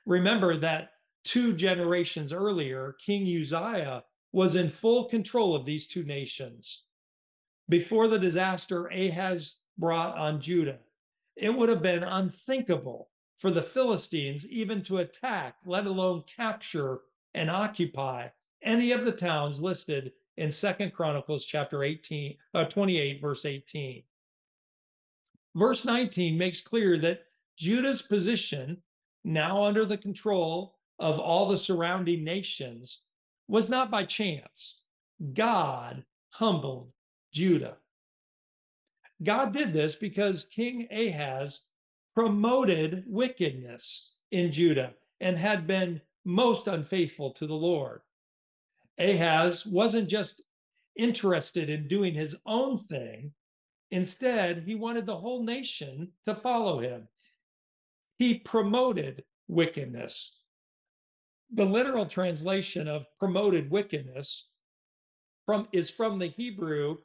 Remember 0.06 0.56
that 0.56 0.92
two 1.24 1.52
generations 1.52 2.32
earlier, 2.32 2.96
King 3.04 3.22
Uzziah 3.22 4.04
was 4.32 4.56
in 4.56 4.68
full 4.68 5.04
control 5.04 5.54
of 5.54 5.64
these 5.64 5.86
two 5.86 6.04
nations. 6.04 6.82
Before 7.68 8.08
the 8.08 8.18
disaster 8.18 8.86
Ahaz 8.86 9.56
brought 9.78 10.16
on 10.18 10.40
Judah, 10.40 10.80
it 11.36 11.54
would 11.54 11.68
have 11.68 11.82
been 11.82 12.02
unthinkable 12.02 13.10
for 13.36 13.50
the 13.50 13.62
Philistines 13.62 14.46
even 14.48 14.82
to 14.82 14.98
attack, 14.98 15.56
let 15.64 15.86
alone 15.86 16.22
capture 16.24 17.00
and 17.34 17.50
occupy 17.50 18.28
any 18.62 18.92
of 18.92 19.04
the 19.04 19.12
towns 19.12 19.60
listed 19.60 20.12
in 20.36 20.50
Second 20.50 20.92
Chronicles 20.92 21.44
chapter 21.44 21.82
18, 21.82 22.36
uh, 22.54 22.64
28, 22.64 23.20
verse 23.20 23.44
18. 23.44 24.02
Verse 25.54 25.84
19 25.84 26.38
makes 26.38 26.60
clear 26.60 26.96
that 26.98 27.24
Judah's 27.56 28.02
position, 28.02 28.82
now 29.24 29.62
under 29.62 29.84
the 29.84 29.98
control 29.98 30.76
of 30.98 31.18
all 31.18 31.48
the 31.48 31.56
surrounding 31.56 32.24
nations, 32.24 33.02
was 33.48 33.68
not 33.68 33.90
by 33.90 34.04
chance. 34.04 34.82
God 35.34 36.04
humbled 36.30 36.92
Judah. 37.32 37.76
God 39.22 39.52
did 39.52 39.72
this 39.72 39.94
because 39.94 40.44
King 40.44 40.88
Ahaz 40.90 41.60
promoted 42.14 43.04
wickedness 43.06 44.16
in 44.30 44.52
Judah 44.52 44.94
and 45.20 45.36
had 45.36 45.66
been 45.66 46.00
most 46.24 46.66
unfaithful 46.66 47.30
to 47.32 47.46
the 47.46 47.54
Lord. 47.54 48.02
Ahaz 48.98 49.64
wasn't 49.66 50.08
just 50.08 50.42
interested 50.96 51.70
in 51.70 51.88
doing 51.88 52.14
his 52.14 52.36
own 52.46 52.78
thing, 52.78 53.32
instead, 53.90 54.64
he 54.66 54.74
wanted 54.74 55.06
the 55.06 55.16
whole 55.16 55.42
nation 55.42 56.12
to 56.26 56.34
follow 56.34 56.78
him. 56.78 57.08
He 58.18 58.38
promoted 58.38 59.24
wickedness. 59.48 60.41
The 61.52 61.64
literal 61.64 62.06
translation 62.06 62.88
of 62.88 63.06
promoted 63.18 63.70
wickedness 63.70 64.46
from 65.44 65.68
is 65.72 65.90
from 65.90 66.18
the 66.18 66.28
Hebrew 66.28 66.96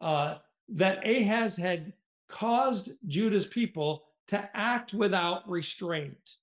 uh, 0.00 0.36
that 0.68 1.06
Ahaz 1.06 1.56
had 1.56 1.92
caused 2.28 2.92
Judah's 3.06 3.46
people 3.46 4.04
to 4.28 4.48
act 4.54 4.94
without 4.94 5.48
restraint. 5.48 6.36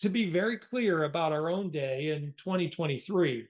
To 0.00 0.08
be 0.08 0.30
very 0.30 0.56
clear 0.56 1.04
about 1.04 1.32
our 1.32 1.50
own 1.50 1.70
day 1.70 2.10
in 2.10 2.32
2023, 2.36 3.46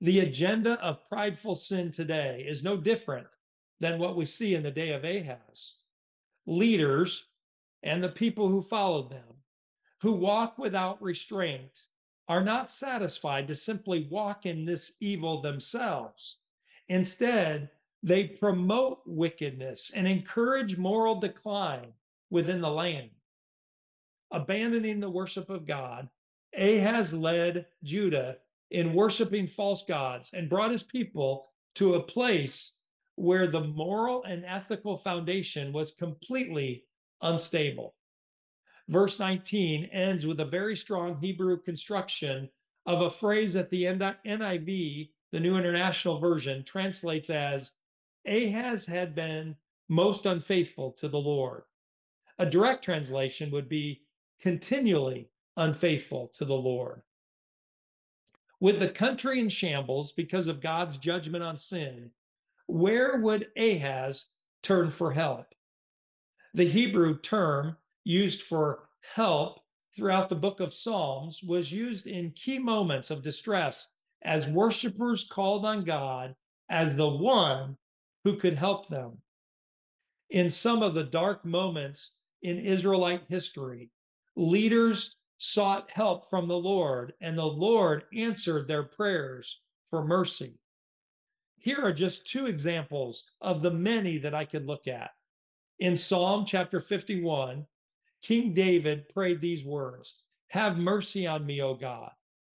the 0.00 0.20
agenda 0.20 0.72
of 0.82 1.06
prideful 1.08 1.54
sin 1.54 1.90
today 1.90 2.44
is 2.46 2.62
no 2.62 2.76
different 2.76 3.26
than 3.80 3.98
what 3.98 4.16
we 4.16 4.24
see 4.24 4.54
in 4.54 4.62
the 4.62 4.70
day 4.70 4.92
of 4.92 5.04
Ahaz. 5.04 5.76
Leaders 6.46 7.24
and 7.82 8.02
the 8.02 8.08
people 8.08 8.48
who 8.48 8.62
followed 8.62 9.10
them, 9.10 9.34
who 10.00 10.12
walk 10.12 10.58
without 10.58 11.02
restraint, 11.02 11.86
are 12.28 12.42
not 12.42 12.70
satisfied 12.70 13.46
to 13.48 13.54
simply 13.54 14.08
walk 14.10 14.46
in 14.46 14.64
this 14.64 14.92
evil 15.00 15.40
themselves. 15.40 16.38
Instead, 16.88 17.70
they 18.02 18.24
promote 18.24 19.00
wickedness 19.06 19.90
and 19.94 20.06
encourage 20.06 20.76
moral 20.76 21.14
decline 21.14 21.92
within 22.30 22.60
the 22.60 22.70
land. 22.70 23.10
Abandoning 24.30 25.00
the 25.00 25.10
worship 25.10 25.50
of 25.50 25.66
God, 25.66 26.08
Ahaz 26.56 27.12
led 27.12 27.66
Judah 27.82 28.36
in 28.70 28.94
worshiping 28.94 29.46
false 29.46 29.84
gods 29.84 30.30
and 30.32 30.50
brought 30.50 30.70
his 30.70 30.82
people 30.82 31.46
to 31.76 31.94
a 31.94 32.02
place 32.02 32.72
where 33.16 33.46
the 33.46 33.60
moral 33.60 34.24
and 34.24 34.44
ethical 34.44 34.96
foundation 34.96 35.72
was 35.72 35.92
completely 35.92 36.84
unstable. 37.22 37.94
Verse 38.88 39.18
19 39.18 39.86
ends 39.86 40.26
with 40.26 40.40
a 40.40 40.44
very 40.44 40.76
strong 40.76 41.16
Hebrew 41.18 41.56
construction 41.58 42.50
of 42.86 43.00
a 43.00 43.10
phrase 43.10 43.54
that 43.54 43.70
the 43.70 43.84
NIV, 43.84 45.10
the 45.32 45.40
New 45.40 45.56
International 45.56 46.18
Version, 46.18 46.62
translates 46.64 47.30
as 47.30 47.72
Ahaz 48.26 48.84
had 48.84 49.14
been 49.14 49.56
most 49.88 50.26
unfaithful 50.26 50.92
to 50.92 51.08
the 51.08 51.18
Lord. 51.18 51.62
A 52.38 52.46
direct 52.46 52.84
translation 52.84 53.50
would 53.50 53.68
be 53.68 54.02
continually 54.40 55.30
unfaithful 55.56 56.28
to 56.34 56.44
the 56.44 56.54
Lord. 56.54 57.02
With 58.60 58.80
the 58.80 58.88
country 58.88 59.40
in 59.40 59.48
shambles 59.48 60.12
because 60.12 60.48
of 60.48 60.60
God's 60.60 60.98
judgment 60.98 61.44
on 61.44 61.56
sin, 61.56 62.10
where 62.66 63.18
would 63.18 63.48
Ahaz 63.56 64.26
turn 64.62 64.90
for 64.90 65.12
help? 65.12 65.46
The 66.54 66.66
Hebrew 66.66 67.18
term 67.20 67.76
used 68.04 68.42
for 68.42 68.88
help 69.14 69.60
throughout 69.96 70.28
the 70.28 70.36
book 70.36 70.60
of 70.60 70.72
Psalms 70.72 71.42
was 71.42 71.72
used 71.72 72.06
in 72.06 72.30
key 72.32 72.58
moments 72.58 73.10
of 73.10 73.22
distress 73.22 73.88
as 74.22 74.46
worshipers 74.48 75.28
called 75.28 75.66
on 75.66 75.84
God 75.84 76.34
as 76.70 76.96
the 76.96 77.08
one 77.08 77.76
who 78.24 78.36
could 78.36 78.56
help 78.56 78.88
them. 78.88 79.18
In 80.30 80.48
some 80.48 80.82
of 80.82 80.94
the 80.94 81.04
dark 81.04 81.44
moments 81.44 82.12
in 82.42 82.58
Israelite 82.58 83.22
history, 83.28 83.90
leaders 84.36 85.16
sought 85.38 85.90
help 85.90 86.28
from 86.28 86.48
the 86.48 86.56
Lord, 86.56 87.12
and 87.20 87.36
the 87.36 87.44
Lord 87.44 88.04
answered 88.14 88.66
their 88.66 88.82
prayers 88.82 89.60
for 89.90 90.04
mercy. 90.04 90.58
Here 91.58 91.80
are 91.82 91.92
just 91.92 92.26
two 92.26 92.46
examples 92.46 93.24
of 93.40 93.62
the 93.62 93.70
many 93.70 94.18
that 94.18 94.34
I 94.34 94.44
could 94.44 94.66
look 94.66 94.86
at. 94.86 95.10
In 95.78 95.96
Psalm 95.96 96.44
chapter 96.46 96.80
51, 96.80 97.66
King 98.24 98.54
David 98.54 99.06
prayed 99.10 99.42
these 99.42 99.66
words 99.66 100.22
Have 100.48 100.78
mercy 100.78 101.26
on 101.26 101.44
me, 101.44 101.60
O 101.60 101.74
God. 101.74 102.10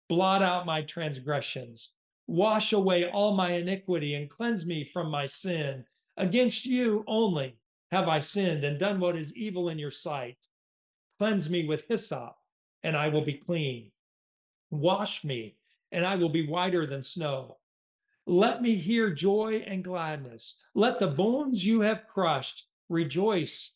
Blot 0.07 0.41
out 0.41 0.65
my 0.65 0.81
transgressions. 0.81 1.91
Wash 2.25 2.73
away 2.73 3.07
all 3.07 3.35
my 3.35 3.51
iniquity 3.51 4.15
and 4.15 4.31
cleanse 4.31 4.65
me 4.65 4.83
from 4.83 5.11
my 5.11 5.27
sin. 5.27 5.85
Against 6.17 6.65
you 6.65 7.03
only 7.05 7.59
have 7.91 8.07
I 8.07 8.19
sinned 8.19 8.63
and 8.63 8.79
done 8.79 8.99
what 8.99 9.15
is 9.15 9.35
evil 9.35 9.69
in 9.69 9.77
your 9.77 9.91
sight. 9.91 10.47
Cleanse 11.19 11.51
me 11.51 11.67
with 11.67 11.85
hyssop, 11.87 12.35
and 12.81 12.97
I 12.97 13.09
will 13.09 13.23
be 13.23 13.33
clean. 13.33 13.91
Wash 14.71 15.23
me, 15.23 15.55
and 15.91 16.03
I 16.03 16.15
will 16.15 16.29
be 16.29 16.47
whiter 16.47 16.87
than 16.87 17.03
snow. 17.03 17.57
Let 18.25 18.63
me 18.63 18.73
hear 18.73 19.13
joy 19.13 19.63
and 19.67 19.83
gladness. 19.83 20.55
Let 20.73 20.97
the 20.97 21.09
bones 21.09 21.63
you 21.63 21.81
have 21.81 22.07
crushed 22.07 22.65
rejoice. 22.89 23.73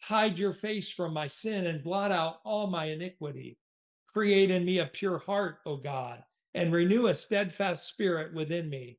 Hide 0.00 0.38
your 0.38 0.52
face 0.52 0.90
from 0.90 1.12
my 1.12 1.26
sin 1.26 1.66
and 1.66 1.82
blot 1.82 2.12
out 2.12 2.40
all 2.44 2.66
my 2.66 2.86
iniquity. 2.86 3.58
Create 4.06 4.50
in 4.50 4.64
me 4.64 4.78
a 4.78 4.86
pure 4.86 5.18
heart, 5.18 5.58
O 5.66 5.76
God 5.76 6.22
and 6.54 6.72
renew 6.72 7.06
a 7.06 7.14
steadfast 7.14 7.88
spirit 7.88 8.34
within 8.34 8.68
me. 8.68 8.98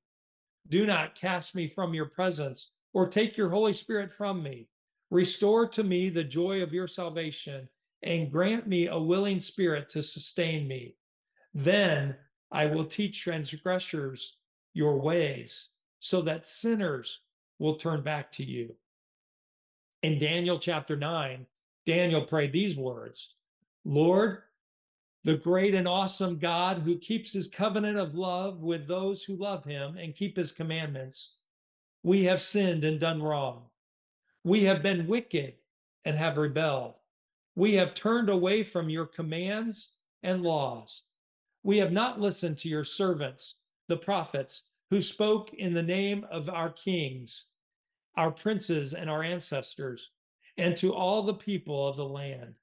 Do 0.69 0.85
not 0.85 1.15
cast 1.15 1.55
me 1.55 1.67
from 1.67 1.93
your 1.93 2.05
presence 2.05 2.71
or 2.93 3.07
take 3.07 3.35
your 3.35 3.49
Holy 3.49 3.73
Spirit 3.73 4.11
from 4.11 4.43
me. 4.43 4.69
Restore 5.09 5.67
to 5.69 5.83
me 5.83 6.09
the 6.09 6.23
joy 6.23 6.61
of 6.61 6.73
your 6.73 6.87
salvation 6.87 7.67
and 8.03 8.31
grant 8.31 8.67
me 8.67 8.87
a 8.87 8.97
willing 8.97 9.39
spirit 9.39 9.89
to 9.89 10.03
sustain 10.03 10.67
me. 10.67 10.95
Then 11.53 12.15
I 12.51 12.67
will 12.67 12.85
teach 12.85 13.21
transgressors 13.21 14.37
your 14.73 15.01
ways 15.01 15.69
so 15.99 16.21
that 16.21 16.45
sinners 16.45 17.21
will 17.57 17.75
turn 17.75 18.03
back 18.03 18.31
to 18.33 18.43
you. 18.45 18.73
In 20.01 20.17
Daniel 20.17 20.57
chapter 20.57 20.95
9, 20.95 21.45
Daniel 21.85 22.21
prayed 22.21 22.53
these 22.53 22.77
words 22.77 23.33
Lord, 23.83 24.43
the 25.23 25.35
great 25.35 25.75
and 25.75 25.87
awesome 25.87 26.37
God 26.37 26.79
who 26.79 26.97
keeps 26.97 27.33
his 27.33 27.49
covenant 27.49 27.97
of 27.97 28.15
love 28.15 28.61
with 28.61 28.87
those 28.87 29.23
who 29.23 29.35
love 29.35 29.65
him 29.65 29.97
and 29.97 30.15
keep 30.15 30.37
his 30.37 30.53
commandments. 30.53 31.39
We 32.03 32.23
have 32.23 32.41
sinned 32.41 32.85
and 32.85 32.99
done 32.99 33.21
wrong. 33.21 33.65
We 34.45 34.63
have 34.63 34.81
been 34.81 35.07
wicked 35.07 35.55
and 36.05 36.15
have 36.15 36.37
rebelled. 36.37 36.95
We 37.55 37.73
have 37.73 37.93
turned 37.93 38.29
away 38.29 38.63
from 38.63 38.89
your 38.89 39.05
commands 39.05 39.89
and 40.23 40.43
laws. 40.43 41.03
We 41.63 41.77
have 41.79 41.91
not 41.91 42.21
listened 42.21 42.57
to 42.59 42.69
your 42.69 42.85
servants, 42.85 43.55
the 43.89 43.97
prophets, 43.97 44.63
who 44.89 45.01
spoke 45.01 45.53
in 45.53 45.73
the 45.73 45.83
name 45.83 46.25
of 46.31 46.49
our 46.49 46.69
kings, 46.69 47.47
our 48.19 48.31
princes, 48.31 48.93
and 48.93 49.09
our 49.09 49.23
ancestors, 49.23 50.11
and 50.57 50.75
to 50.75 50.93
all 50.93 51.23
the 51.23 51.33
people 51.33 51.87
of 51.87 51.95
the 51.95 52.05
land. 52.05 52.53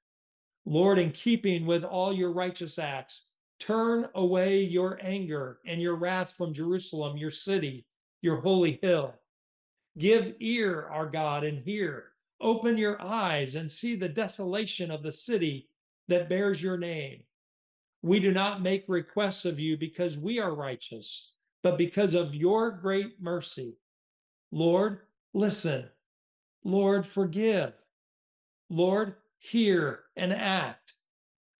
Lord, 0.65 0.99
in 0.99 1.11
keeping 1.11 1.65
with 1.65 1.83
all 1.83 2.13
your 2.13 2.31
righteous 2.31 2.77
acts, 2.77 3.23
turn 3.59 4.07
away 4.13 4.61
your 4.61 4.99
anger 5.01 5.57
and 5.65 5.81
your 5.81 5.95
wrath 5.95 6.33
from 6.33 6.53
Jerusalem, 6.53 7.17
your 7.17 7.31
city, 7.31 7.87
your 8.21 8.35
holy 8.35 8.77
hill. 8.83 9.15
Give 9.97 10.35
ear, 10.39 10.87
our 10.91 11.07
God, 11.07 11.43
and 11.43 11.57
hear. 11.57 12.11
Open 12.39 12.77
your 12.77 13.01
eyes 13.01 13.55
and 13.55 13.69
see 13.69 13.95
the 13.95 14.07
desolation 14.07 14.91
of 14.91 15.01
the 15.01 15.11
city 15.11 15.69
that 16.07 16.29
bears 16.29 16.61
your 16.61 16.77
name. 16.77 17.23
We 18.03 18.19
do 18.19 18.31
not 18.31 18.61
make 18.61 18.85
requests 18.87 19.43
of 19.43 19.59
you 19.59 19.75
because 19.75 20.19
we 20.19 20.37
are 20.37 20.53
righteous, 20.53 21.33
but 21.63 21.79
because 21.79 22.13
of 22.13 22.35
your 22.35 22.69
great 22.69 23.19
mercy. 23.19 23.75
Lord, 24.51 25.06
listen. 25.37 25.87
Lord, 26.63 27.05
forgive. 27.05 27.73
Lord, 28.69 29.15
hear 29.37 29.99
and 30.15 30.33
act. 30.33 30.95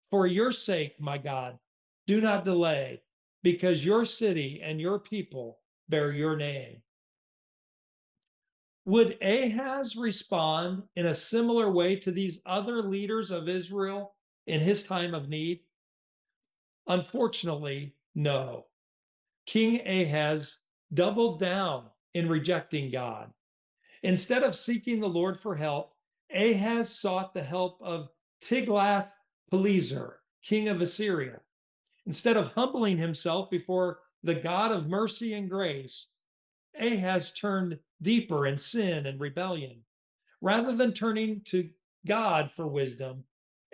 For 0.10 0.26
your 0.26 0.52
sake, 0.52 1.00
my 1.00 1.18
God, 1.18 1.60
do 2.08 2.20
not 2.20 2.44
delay, 2.44 3.02
because 3.44 3.86
your 3.86 4.04
city 4.06 4.62
and 4.64 4.82
your 4.82 5.00
people 5.00 5.60
bear 5.90 6.12
your 6.12 6.36
name. 6.36 6.82
Would 8.86 9.18
Ahaz 9.22 9.96
respond 9.96 10.84
in 10.96 11.08
a 11.08 11.16
similar 11.16 11.70
way 11.70 11.98
to 11.98 12.12
these 12.12 12.40
other 12.46 12.82
leaders 12.82 13.32
of 13.32 13.50
Israel 13.50 14.16
in 14.48 14.62
his 14.62 14.86
time 14.86 15.14
of 15.14 15.30
need? 15.30 15.60
Unfortunately, 16.88 17.94
no. 18.16 18.66
King 19.46 19.86
Ahaz 19.86 20.58
doubled 20.94 21.40
down 21.40 21.86
in 22.14 22.30
rejecting 22.30 22.92
God. 22.92 23.30
Instead 24.04 24.44
of 24.44 24.56
seeking 24.56 25.00
the 25.00 25.10
Lord 25.10 25.40
for 25.40 25.56
help, 25.56 25.94
Ahaz 26.34 26.90
sought 26.90 27.34
the 27.34 27.44
help 27.44 27.80
of 27.82 28.10
Tiglath-Pileser, 28.44 30.20
king 30.44 30.68
of 30.68 30.82
Assyria. 30.82 31.40
Instead 32.06 32.38
of 32.38 32.54
humbling 32.54 32.98
himself 32.98 33.50
before 33.50 34.00
the 34.24 34.36
God 34.36 34.72
of 34.72 34.88
mercy 34.88 35.34
and 35.34 35.50
grace, 35.50 36.08
Ahaz 36.80 37.32
turned 37.32 37.80
deeper 38.02 38.46
in 38.48 38.58
sin 38.58 39.06
and 39.08 39.20
rebellion. 39.20 39.84
Rather 40.42 40.74
than 40.74 40.94
turning 40.94 41.42
to 41.46 41.70
God 42.06 42.52
for 42.52 42.68
wisdom, 42.68 43.24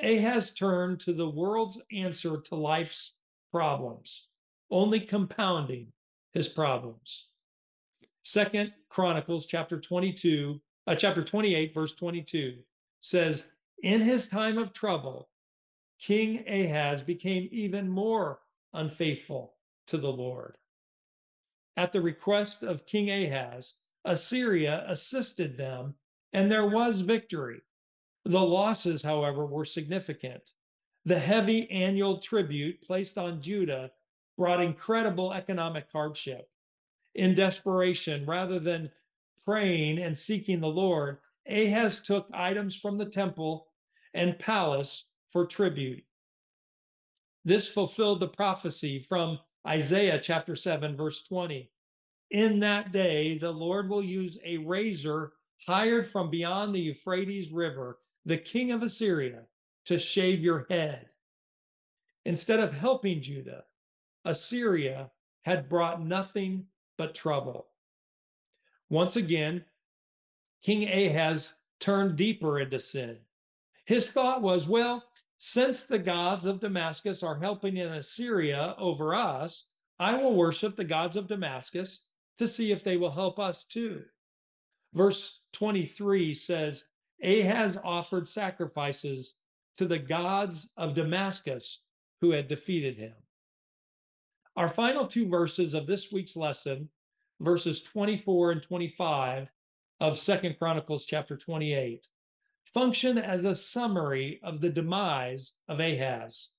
Ahaz 0.02 0.54
turned 0.54 1.00
to 1.02 1.14
the 1.14 1.30
world's 1.30 1.80
answer 1.92 2.40
to 2.42 2.56
life's 2.56 3.14
problems, 3.52 4.28
only 4.72 5.00
compounding 5.00 5.92
his 6.32 6.48
problems. 6.48 7.28
Second 8.26 8.72
Chronicles 8.88 9.46
chapter 9.46 9.78
22, 9.78 10.62
uh, 10.88 10.96
chapter 10.96 11.22
28, 11.22 11.74
verse 11.74 11.94
22 11.94 12.58
says, 13.02 13.48
In 13.84 14.02
his 14.02 14.30
time 14.30 14.58
of 14.58 14.72
trouble, 14.72 15.30
King 16.00 16.46
Ahaz 16.48 17.02
became 17.02 17.50
even 17.52 17.90
more 17.90 18.40
unfaithful 18.74 19.56
to 19.88 19.98
the 19.98 20.12
Lord. 20.12 20.58
At 21.76 21.92
the 21.92 22.02
request 22.02 22.64
of 22.64 22.86
King 22.86 23.12
Ahaz, 23.12 23.74
Assyria 24.06 24.86
assisted 24.88 25.58
them, 25.58 25.94
and 26.32 26.50
there 26.50 26.68
was 26.68 27.02
victory. 27.02 27.62
The 28.24 28.40
losses, 28.40 29.04
however, 29.04 29.46
were 29.46 29.66
significant. 29.66 30.52
The 31.04 31.20
heavy 31.20 31.70
annual 31.70 32.20
tribute 32.20 32.82
placed 32.82 33.18
on 33.18 33.42
Judah 33.42 33.92
brought 34.38 34.62
incredible 34.62 35.34
economic 35.34 35.88
hardship. 35.92 36.50
In 37.16 37.36
desperation, 37.36 38.26
rather 38.26 38.60
than 38.60 38.92
praying 39.46 40.00
and 40.00 40.18
seeking 40.18 40.60
the 40.60 40.68
Lord, 40.68 41.20
Ahaz 41.48 42.00
took 42.00 42.28
items 42.34 42.76
from 42.76 42.98
the 42.98 43.10
temple 43.10 43.68
and 44.14 44.40
palace 44.40 45.06
for 45.28 45.46
tribute. 45.46 46.04
This 47.46 47.68
fulfilled 47.68 48.20
the 48.20 48.28
prophecy 48.28 49.00
from 49.00 49.40
Isaiah 49.68 50.20
chapter 50.20 50.56
7, 50.56 50.96
verse 50.96 51.24
20. 51.24 51.70
In 52.32 52.60
that 52.62 52.92
day, 52.92 53.38
the 53.38 53.52
Lord 53.52 53.90
will 53.90 54.04
use 54.04 54.38
a 54.44 54.58
razor 54.58 55.34
hired 55.68 56.08
from 56.08 56.30
beyond 56.30 56.74
the 56.74 56.80
Euphrates 56.80 57.52
River, 57.52 58.00
the 58.26 58.38
king 58.38 58.72
of 58.72 58.82
Assyria, 58.82 59.44
to 59.86 60.00
shave 60.00 60.40
your 60.40 60.66
head. 60.70 61.10
Instead 62.26 62.60
of 62.60 62.72
helping 62.74 63.22
Judah, 63.22 63.66
Assyria 64.26 65.12
had 65.44 65.68
brought 65.70 66.02
nothing 66.02 66.66
but 67.04 67.14
trouble. 67.14 67.68
Once 68.90 69.18
again, 69.18 69.66
King 70.62 70.88
Ahaz 70.88 71.52
turned 71.82 72.16
deeper 72.16 72.62
into 72.62 72.80
sin. 72.80 73.18
His 73.84 74.10
thought 74.10 74.42
was, 74.42 74.70
well, 74.70 75.04
since 75.38 75.84
the 75.84 76.00
gods 76.00 76.46
of 76.46 76.62
Damascus 76.62 77.22
are 77.22 77.38
helping 77.38 77.76
in 77.76 77.92
Assyria 77.92 78.74
over 78.78 79.14
us, 79.14 79.66
I 80.00 80.16
will 80.16 80.34
worship 80.34 80.78
the 80.78 80.86
gods 80.86 81.18
of 81.18 81.28
Damascus 81.28 82.06
to 82.38 82.48
see 82.48 82.72
if 82.72 82.86
they 82.86 82.96
will 82.96 83.12
help 83.12 83.38
us 83.38 83.66
too. 83.66 84.04
Verse 84.94 85.42
23 85.52 86.34
says, 86.34 86.86
Ahaz 87.22 87.78
offered 87.84 88.30
sacrifices 88.30 89.36
to 89.76 89.86
the 89.86 90.00
gods 90.00 90.70
of 90.78 90.96
Damascus 90.96 91.82
who 92.22 92.32
had 92.32 92.48
defeated 92.48 92.96
him. 92.96 93.16
Our 94.56 94.70
final 94.70 95.08
two 95.08 95.28
verses 95.28 95.74
of 95.74 95.88
this 95.88 96.12
week's 96.12 96.36
lesson, 96.36 96.88
verses 97.40 97.82
24 97.82 98.52
and 98.52 98.62
25 98.62 99.52
of 100.00 100.20
Second 100.20 100.60
Chronicles 100.60 101.06
chapter 101.06 101.36
28, 101.36 102.08
function 102.66 103.18
as 103.18 103.46
a 103.46 103.56
summary 103.56 104.40
of 104.44 104.62
the 104.62 104.70
demise 104.70 105.54
of 105.68 105.80
Ahaz. 105.80 106.50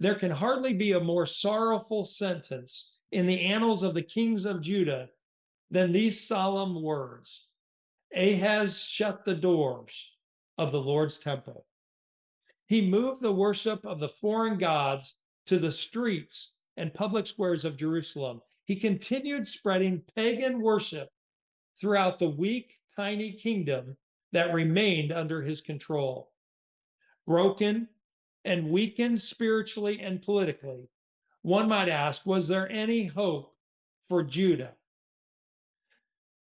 There 0.00 0.16
can 0.16 0.32
hardly 0.32 0.74
be 0.74 0.92
a 0.92 1.00
more 1.00 1.24
sorrowful 1.24 2.04
sentence 2.04 2.98
in 3.12 3.26
the 3.26 3.42
annals 3.42 3.84
of 3.84 3.94
the 3.94 4.02
kings 4.02 4.44
of 4.44 4.60
Judah 4.60 5.08
than 5.70 5.92
these 5.92 6.26
solemn 6.26 6.82
words 6.82 7.46
Ahaz 8.12 8.80
shut 8.80 9.24
the 9.24 9.34
doors 9.34 10.12
of 10.58 10.72
the 10.72 10.80
Lord's 10.80 11.18
temple. 11.18 11.64
He 12.66 12.82
moved 12.82 13.22
the 13.22 13.32
worship 13.32 13.86
of 13.86 14.00
the 14.00 14.08
foreign 14.08 14.58
gods 14.58 15.14
to 15.46 15.58
the 15.58 15.72
streets 15.72 16.53
and 16.76 16.92
public 16.94 17.26
squares 17.26 17.64
of 17.64 17.76
Jerusalem. 17.76 18.40
He 18.64 18.76
continued 18.76 19.46
spreading 19.46 20.02
pagan 20.16 20.60
worship 20.60 21.10
throughout 21.78 22.18
the 22.18 22.28
weak, 22.28 22.78
tiny 22.96 23.32
kingdom 23.32 23.96
that 24.32 24.54
remained 24.54 25.12
under 25.12 25.42
his 25.42 25.60
control. 25.60 26.32
Broken 27.26 27.88
and 28.44 28.70
weakened 28.70 29.20
spiritually 29.20 30.00
and 30.00 30.20
politically, 30.20 30.88
one 31.42 31.68
might 31.68 31.88
ask, 31.88 32.24
was 32.26 32.48
there 32.48 32.70
any 32.70 33.06
hope 33.06 33.54
for 34.08 34.22
Judah? 34.22 34.72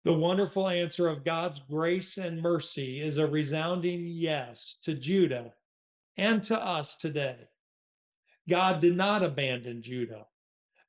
The 0.06 0.14
wonderful 0.14 0.70
answer 0.70 1.08
of 1.08 1.26
God's 1.26 1.60
grace 1.60 2.18
and 2.18 2.42
mercy 2.42 3.02
is 3.02 3.18
a 3.18 3.28
resounding 3.28 4.08
yes 4.08 4.78
to 4.84 4.94
Judah 4.94 5.54
and 6.18 6.44
to 6.46 6.58
us 6.58 6.96
today. 6.96 7.38
God 8.50 8.82
did 8.82 8.98
not 8.98 9.24
abandon 9.24 9.82
Judah. 9.82 10.26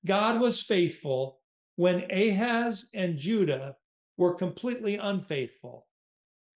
God 0.07 0.41
was 0.41 0.63
faithful 0.63 1.41
when 1.77 2.11
Ahaz 2.11 2.87
and 2.95 3.19
Judah 3.19 3.77
were 4.17 4.35
completely 4.35 4.97
unfaithful. 4.97 5.87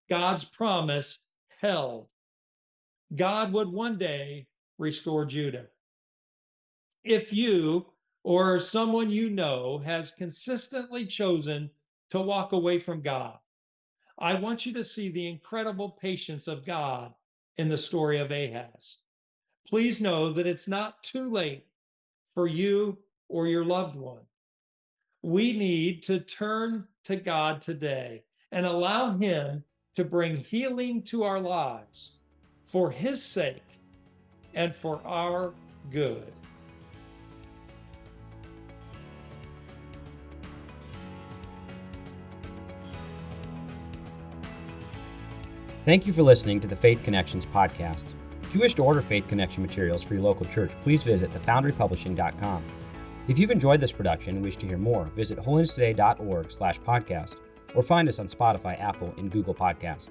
God's 0.08 0.44
promise 0.44 1.18
held. 1.60 2.08
God 3.14 3.52
would 3.52 3.68
one 3.68 3.96
day 3.98 4.46
restore 4.78 5.24
Judah. 5.24 5.66
If 7.04 7.32
you 7.32 7.86
or 8.22 8.58
someone 8.60 9.10
you 9.10 9.30
know 9.30 9.78
has 9.84 10.10
consistently 10.10 11.06
chosen 11.06 11.70
to 12.10 12.20
walk 12.20 12.52
away 12.52 12.78
from 12.78 13.02
God, 13.02 13.38
I 14.18 14.34
want 14.34 14.64
you 14.64 14.72
to 14.74 14.84
see 14.84 15.10
the 15.10 15.28
incredible 15.28 15.90
patience 15.90 16.48
of 16.48 16.64
God 16.64 17.12
in 17.56 17.68
the 17.68 17.78
story 17.78 18.18
of 18.18 18.30
Ahaz. 18.30 18.98
Please 19.68 20.00
know 20.00 20.30
that 20.30 20.46
it's 20.46 20.68
not 20.68 21.02
too 21.02 21.24
late 21.24 21.66
for 22.34 22.46
you 22.46 22.98
or 23.28 23.46
your 23.46 23.64
loved 23.64 23.96
one. 23.96 24.20
We 25.22 25.52
need 25.52 26.02
to 26.04 26.20
turn 26.20 26.86
to 27.04 27.16
God 27.16 27.62
today 27.62 28.24
and 28.52 28.66
allow 28.66 29.16
Him 29.16 29.64
to 29.96 30.04
bring 30.04 30.36
healing 30.36 31.02
to 31.02 31.24
our 31.24 31.40
lives 31.40 32.12
for 32.62 32.90
His 32.90 33.22
sake 33.22 33.62
and 34.54 34.74
for 34.74 35.00
our 35.04 35.54
good. 35.90 36.32
Thank 45.84 46.06
you 46.06 46.14
for 46.14 46.22
listening 46.22 46.60
to 46.60 46.66
the 46.66 46.76
Faith 46.76 47.02
Connections 47.02 47.44
podcast. 47.44 48.04
If 48.54 48.58
you 48.58 48.62
wish 48.62 48.74
to 48.74 48.84
order 48.84 49.02
Faith 49.02 49.26
Connection 49.26 49.62
materials 49.64 50.04
for 50.04 50.14
your 50.14 50.22
local 50.22 50.46
church, 50.46 50.70
please 50.84 51.02
visit 51.02 51.28
thefoundrypublishing.com. 51.32 52.62
If 53.26 53.36
you've 53.36 53.50
enjoyed 53.50 53.80
this 53.80 53.90
production 53.90 54.36
and 54.36 54.44
wish 54.44 54.54
to 54.58 54.66
hear 54.68 54.78
more, 54.78 55.06
visit 55.16 55.38
holinesstoday.org 55.38 56.52
slash 56.52 56.78
podcast 56.78 57.34
or 57.74 57.82
find 57.82 58.08
us 58.08 58.20
on 58.20 58.28
Spotify, 58.28 58.80
Apple, 58.80 59.12
and 59.18 59.28
Google 59.28 59.56
Podcast. 59.56 60.10